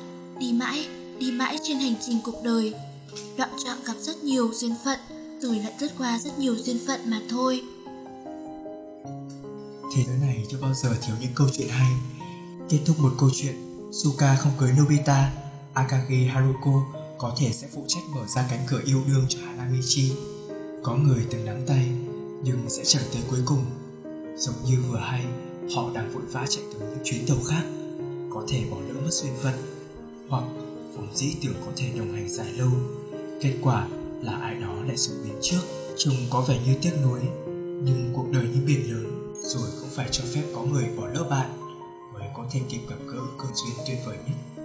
đi 0.41 0.53
mãi, 0.53 0.87
đi 1.19 1.31
mãi 1.31 1.57
trên 1.63 1.79
hành 1.79 1.93
trình 2.05 2.19
cuộc 2.23 2.43
đời. 2.43 2.73
Đoạn 3.37 3.49
chọn 3.65 3.77
gặp 3.85 3.93
rất 4.01 4.23
nhiều 4.23 4.49
duyên 4.53 4.75
phận, 4.85 4.99
rồi 5.41 5.55
lại 5.55 5.73
lướt 5.79 5.89
qua 5.97 6.19
rất 6.19 6.39
nhiều 6.39 6.55
duyên 6.55 6.77
phận 6.87 6.99
mà 7.09 7.21
thôi. 7.29 7.61
Thế 9.95 10.03
giới 10.07 10.17
này 10.21 10.45
chưa 10.51 10.57
bao 10.61 10.73
giờ 10.73 10.89
thiếu 11.01 11.15
những 11.21 11.31
câu 11.35 11.47
chuyện 11.53 11.67
hay. 11.69 11.91
Kết 12.69 12.79
thúc 12.85 12.99
một 12.99 13.11
câu 13.19 13.29
chuyện, 13.33 13.55
Suka 13.91 14.35
không 14.35 14.51
cưới 14.59 14.71
Nobita, 14.79 15.31
Akagi 15.73 16.29
Haruko 16.33 16.83
có 17.17 17.35
thể 17.37 17.51
sẽ 17.51 17.67
phụ 17.73 17.85
trách 17.87 18.03
mở 18.15 18.27
ra 18.27 18.47
cánh 18.49 18.65
cửa 18.67 18.81
yêu 18.85 19.01
đương 19.07 19.25
cho 19.29 19.39
Hanamichi. 19.45 20.11
Có 20.83 20.95
người 20.95 21.25
từng 21.29 21.45
nắm 21.45 21.65
tay, 21.67 21.91
nhưng 22.43 22.69
sẽ 22.69 22.83
chẳng 22.85 23.03
tới 23.13 23.21
cuối 23.29 23.39
cùng. 23.45 23.65
Giống 24.37 24.55
như 24.65 24.77
vừa 24.89 24.99
hay, 24.99 25.25
họ 25.75 25.89
đang 25.93 26.13
vội 26.13 26.23
vã 26.31 26.45
chạy 26.49 26.63
tới 26.73 26.89
những 26.89 27.03
chuyến 27.03 27.25
tàu 27.27 27.37
khác, 27.47 27.63
có 28.33 28.45
thể 28.49 28.63
bỏ 28.71 28.77
lỡ 28.87 28.93
mất 28.93 29.11
duyên 29.11 29.33
phận, 29.43 29.70
hoặc 30.31 30.43
vốn 30.95 31.07
dĩ 31.13 31.35
tưởng 31.43 31.53
có 31.65 31.71
thể 31.77 31.85
đồng 31.97 32.13
hành 32.13 32.29
dài 32.29 32.53
lâu. 32.57 32.69
Kết 33.41 33.53
quả 33.61 33.87
là 34.21 34.31
ai 34.31 34.55
đó 34.55 34.75
lại 34.87 34.97
sụp 34.97 35.15
biến 35.23 35.35
trước, 35.41 35.61
trông 35.97 36.15
có 36.29 36.41
vẻ 36.41 36.59
như 36.65 36.75
tiếc 36.81 36.91
nuối, 37.03 37.19
nhưng 37.83 38.11
cuộc 38.13 38.25
đời 38.31 38.43
như 38.43 38.61
biển 38.67 38.93
lớn, 38.93 39.33
rồi 39.41 39.69
cũng 39.79 39.89
phải 39.89 40.07
cho 40.11 40.23
phép 40.33 40.41
có 40.55 40.61
người 40.61 40.85
bỏ 40.97 41.07
lỡ 41.07 41.23
bạn 41.29 41.49
mới 42.13 42.27
có 42.35 42.45
thể 42.51 42.59
kịp 42.69 42.79
gặp 42.89 42.95
gỡ 43.07 43.19
cơ 43.37 43.45
duyên 43.55 43.75
tuyệt 43.87 43.97
vời 44.05 44.17
nhất. 44.27 44.63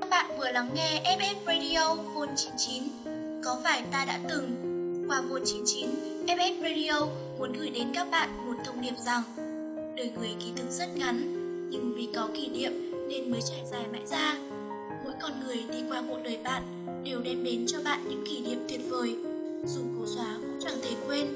Các 0.00 0.10
bạn 0.10 0.38
vừa 0.38 0.50
lắng 0.50 0.70
nghe 0.74 1.16
FF 1.18 1.34
Radio 1.46 1.96
Phone 2.14 2.34
99 2.36 2.82
Có 3.44 3.60
phải 3.64 3.82
ta 3.92 4.04
đã 4.04 4.20
từng 4.28 4.50
Qua 5.08 5.22
Phone 5.30 5.42
99 5.44 5.90
FF 6.26 6.62
Radio 6.62 7.06
muốn 7.38 7.52
gửi 7.52 7.70
đến 7.70 7.92
các 7.94 8.10
bạn 8.10 8.46
một 8.46 8.62
thông 8.64 8.80
điệp 8.80 8.94
rằng 9.06 9.22
Đời 9.96 10.12
người 10.18 10.34
ký 10.40 10.52
thực 10.56 10.70
rất 10.70 10.96
ngắn 10.96 11.37
nhưng 11.70 11.92
vì 11.96 12.08
có 12.14 12.28
kỷ 12.34 12.48
niệm 12.48 12.72
nên 13.08 13.30
mới 13.30 13.40
trải 13.50 13.62
dài 13.70 13.84
mãi 13.92 14.02
ra 14.06 14.38
Mỗi 15.04 15.12
con 15.22 15.32
người 15.40 15.56
đi 15.72 15.78
qua 15.88 16.02
cuộc 16.08 16.18
đời 16.24 16.38
bạn 16.44 16.62
Đều 17.04 17.20
đem 17.20 17.44
đến 17.44 17.64
cho 17.66 17.78
bạn 17.84 18.04
những 18.08 18.24
kỷ 18.26 18.40
niệm 18.40 18.58
tuyệt 18.68 18.80
vời 18.88 19.16
Dù 19.66 19.80
cố 19.98 20.06
xóa 20.06 20.36
cũng 20.40 20.60
chẳng 20.60 20.78
thể 20.82 20.96
quên 21.06 21.26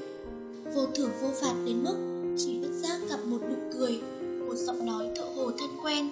Vô 0.75 0.85
thưởng 0.95 1.11
vô 1.21 1.29
phạt 1.41 1.53
đến 1.65 1.83
mức 1.83 1.95
Chỉ 2.37 2.59
bất 2.61 2.71
giác 2.73 2.99
gặp 3.09 3.19
một 3.25 3.39
nụ 3.49 3.55
cười 3.77 4.01
Một 4.47 4.55
giọng 4.55 4.85
nói 4.85 5.09
tựa 5.15 5.29
hồ 5.35 5.51
thân 5.59 5.69
quen 5.83 6.09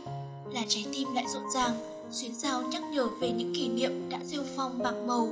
Là 0.53 0.61
trái 0.67 0.85
tim 0.93 1.13
lại 1.13 1.25
rộn 1.33 1.43
ràng 1.55 1.71
xuyến 2.11 2.33
sao 2.33 2.61
nhắc 2.61 2.83
nhở 2.91 3.07
về 3.19 3.31
những 3.31 3.53
kỷ 3.55 3.69
niệm 3.69 4.09
đã 4.09 4.19
rêu 4.25 4.43
phong 4.55 4.79
bạc 4.83 4.93
màu. 5.07 5.27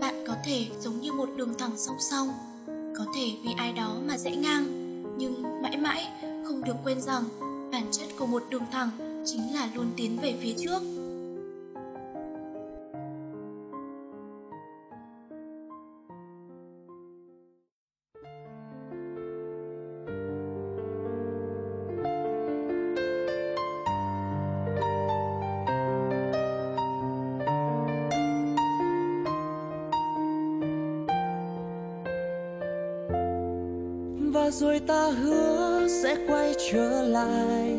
Bạn 0.00 0.24
có 0.26 0.34
thể 0.44 0.66
giống 0.80 1.00
như 1.00 1.12
một 1.12 1.28
đường 1.36 1.54
thẳng 1.58 1.70
song 1.76 1.96
song, 2.00 2.28
có 2.66 3.04
thể 3.16 3.32
vì 3.44 3.50
ai 3.56 3.72
đó 3.72 3.96
mà 4.06 4.18
rẽ 4.18 4.36
ngang, 4.36 4.64
nhưng 5.18 5.62
mãi 5.62 5.76
mãi 5.76 6.08
không 6.44 6.64
được 6.64 6.74
quên 6.84 7.00
rằng 7.00 7.24
bản 7.74 7.86
chất 7.92 8.06
của 8.18 8.26
một 8.26 8.42
đường 8.50 8.64
thẳng 8.72 8.90
chính 9.24 9.54
là 9.54 9.68
luôn 9.74 9.86
tiến 9.96 10.18
về 10.22 10.34
phía 10.40 10.54
trước. 10.58 10.82
và 34.32 34.50
rồi 34.50 34.80
ta 34.80 35.10
hứa 35.10 35.63
sẽ 35.88 36.16
quay 36.28 36.54
trở 36.72 37.02
lại. 37.02 37.76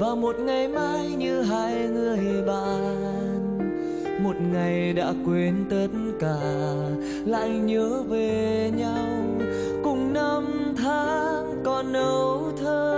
Vào 0.00 0.16
một 0.16 0.36
ngày 0.38 0.68
mai 0.68 1.06
như 1.18 1.42
hai 1.42 1.88
người 1.88 2.42
bạn, 2.46 3.58
một 4.24 4.34
ngày 4.52 4.92
đã 4.92 5.14
quên 5.26 5.54
tất 5.70 5.88
cả, 6.20 6.38
lại 7.26 7.48
nhớ 7.48 8.02
về 8.08 8.70
nhau. 8.76 9.06
Cùng 9.84 10.12
năm 10.12 10.74
tháng 10.76 11.62
còn 11.64 11.92
âu 11.92 12.52
thơ 12.60 12.92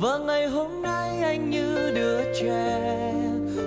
và 0.00 0.18
ngày 0.18 0.46
hôm 0.46 0.82
nay 0.82 1.20
anh 1.22 1.50
như 1.50 1.92
đứa 1.94 2.20
trẻ, 2.40 3.12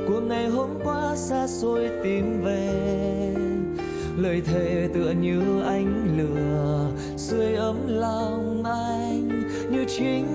của 0.08 0.20
ngày 0.20 0.48
hôm 0.48 0.70
qua 0.84 1.16
xa 1.16 1.48
xôi 1.48 1.90
tìm 2.04 2.44
về. 2.44 2.70
Lời 4.18 4.42
thề 4.46 4.90
tựa 4.94 5.14
như 5.22 5.62
anh. 5.68 5.89
Như 10.00 10.29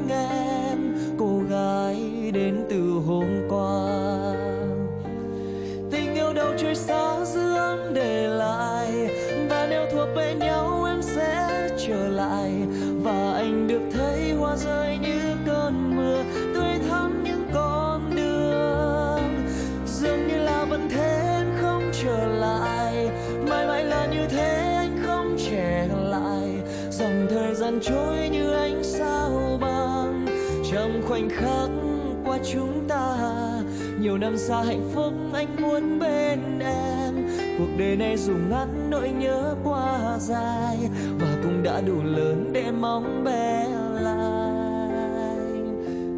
nhiều 34.14 34.20
năm 34.20 34.36
xa 34.36 34.62
hạnh 34.62 34.90
phúc 34.94 35.12
anh 35.32 35.56
muốn 35.62 35.98
bên 35.98 36.58
em. 36.58 37.14
Cuộc 37.58 37.68
đời 37.78 37.96
này 37.96 38.16
dù 38.16 38.32
ngắn, 38.50 38.90
nỗi 38.90 39.10
nhớ 39.10 39.54
quá 39.64 40.16
dài. 40.18 40.78
Và 41.18 41.36
cũng 41.42 41.62
đã 41.62 41.80
đủ 41.80 42.02
lớn 42.04 42.50
để 42.52 42.70
mong 42.80 43.24
bé 43.24 43.66
lại 44.00 45.48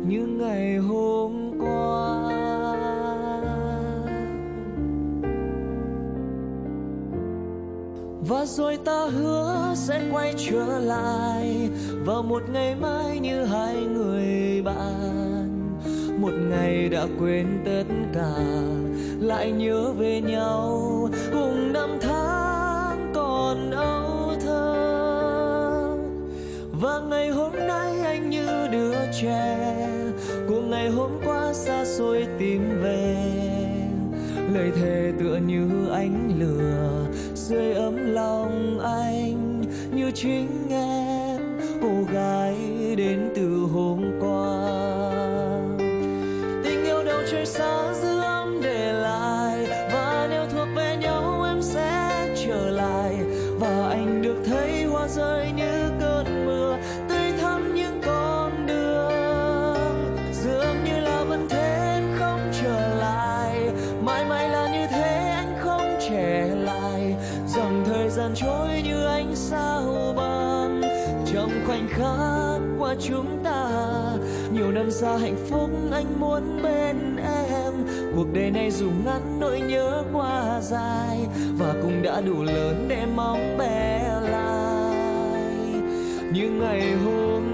như 0.08 0.26
ngày 0.26 0.76
hôm 0.76 1.50
qua. 1.60 2.32
Và 8.28 8.44
rồi 8.46 8.78
ta 8.84 9.06
hứa 9.06 9.72
sẽ 9.74 10.00
quay 10.12 10.34
trở 10.36 10.78
lại 10.78 11.68
vào 12.04 12.22
một 12.22 12.42
ngày 12.52 12.74
mai 12.74 13.18
như 13.18 13.44
hai 13.44 13.74
người 13.74 14.62
bạn 14.62 15.05
một 16.26 16.32
ngày 16.50 16.88
đã 16.88 17.06
quên 17.18 17.46
tất 17.64 17.84
cả, 18.14 18.36
lại 19.20 19.52
nhớ 19.52 19.92
về 19.98 20.20
nhau 20.20 21.08
cùng 21.32 21.72
năm 21.72 21.98
tháng 22.00 23.12
còn 23.14 23.70
âu 23.70 24.34
thơ. 24.40 25.96
Và 26.80 27.00
ngày 27.10 27.28
hôm 27.28 27.52
nay 27.52 28.00
anh 28.04 28.30
như 28.30 28.68
đứa 28.72 28.94
trẻ, 29.20 29.88
của 30.48 30.60
ngày 30.60 30.88
hôm 30.88 31.10
qua 31.24 31.52
xa 31.52 31.84
xôi 31.84 32.26
tìm 32.38 32.82
về. 32.82 33.16
Lời 34.54 34.70
thề 34.80 35.12
tựa 35.20 35.38
như 35.46 35.88
ánh 35.92 36.32
lửa, 36.38 37.06
sưởi 37.34 37.72
ấm 37.72 37.96
lòng 37.96 38.78
anh 38.80 39.62
như 39.94 40.10
chính 40.14 40.48
em. 40.70 40.75
Đời 78.36 78.50
này 78.50 78.70
dù 78.70 78.90
ngắn, 79.04 79.40
nỗi 79.40 79.60
nhớ 79.60 80.04
quá 80.12 80.60
dài, 80.62 81.18
và 81.58 81.74
cũng 81.82 82.02
đã 82.02 82.20
đủ 82.20 82.42
lớn 82.42 82.86
để 82.88 83.06
mong 83.16 83.58
bé 83.58 84.10
lại. 84.22 85.44
Như 86.32 86.50
ngày 86.50 86.92
hôm 87.04 87.45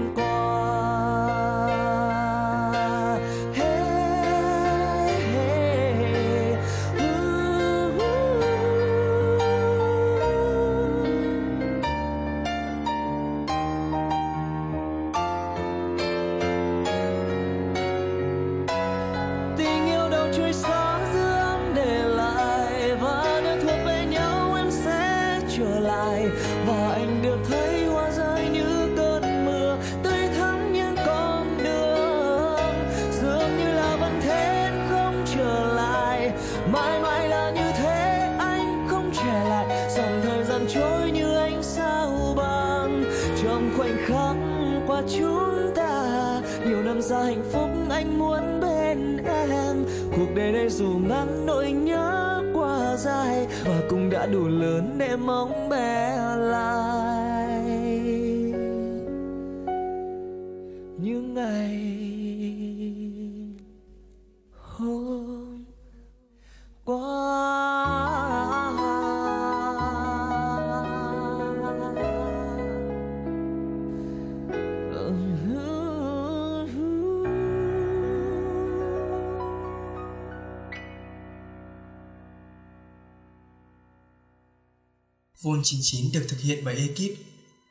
Vôn 85.43 85.61
99 85.63 86.11
được 86.11 86.25
thực 86.29 86.39
hiện 86.39 86.63
bởi 86.65 86.75
ekip 86.75 87.17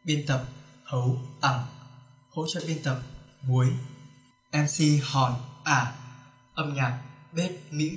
biên 0.04 0.26
tập 0.26 0.44
Hấu 0.84 1.20
Ẳng, 1.40 1.66
hỗ 2.30 2.46
trợ 2.48 2.60
biên 2.66 2.82
tập 2.82 3.02
Muối, 3.42 3.66
MC 4.52 5.02
Hòn 5.02 5.34
Ả, 5.64 5.92
âm 6.54 6.74
nhạc 6.74 7.02
Bếp 7.32 7.50
Mỹ, 7.70 7.90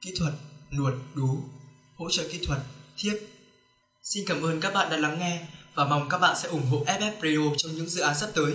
kỹ 0.00 0.14
thuật 0.18 0.34
Nuột 0.70 0.94
Đú, 1.14 1.38
hỗ 1.96 2.10
trợ 2.10 2.28
kỹ 2.32 2.40
thuật 2.46 2.60
Thiếp. 2.96 3.12
Xin 4.02 4.24
cảm 4.26 4.42
ơn 4.42 4.60
các 4.60 4.74
bạn 4.74 4.90
đã 4.90 4.96
lắng 4.96 5.18
nghe 5.18 5.46
và 5.74 5.84
mong 5.84 6.08
các 6.08 6.18
bạn 6.18 6.36
sẽ 6.42 6.48
ủng 6.48 6.66
hộ 6.66 6.84
FF 6.84 7.12
Radio 7.22 7.56
trong 7.56 7.72
những 7.72 7.88
dự 7.88 8.00
án 8.00 8.18
sắp 8.18 8.30
tới. 8.34 8.54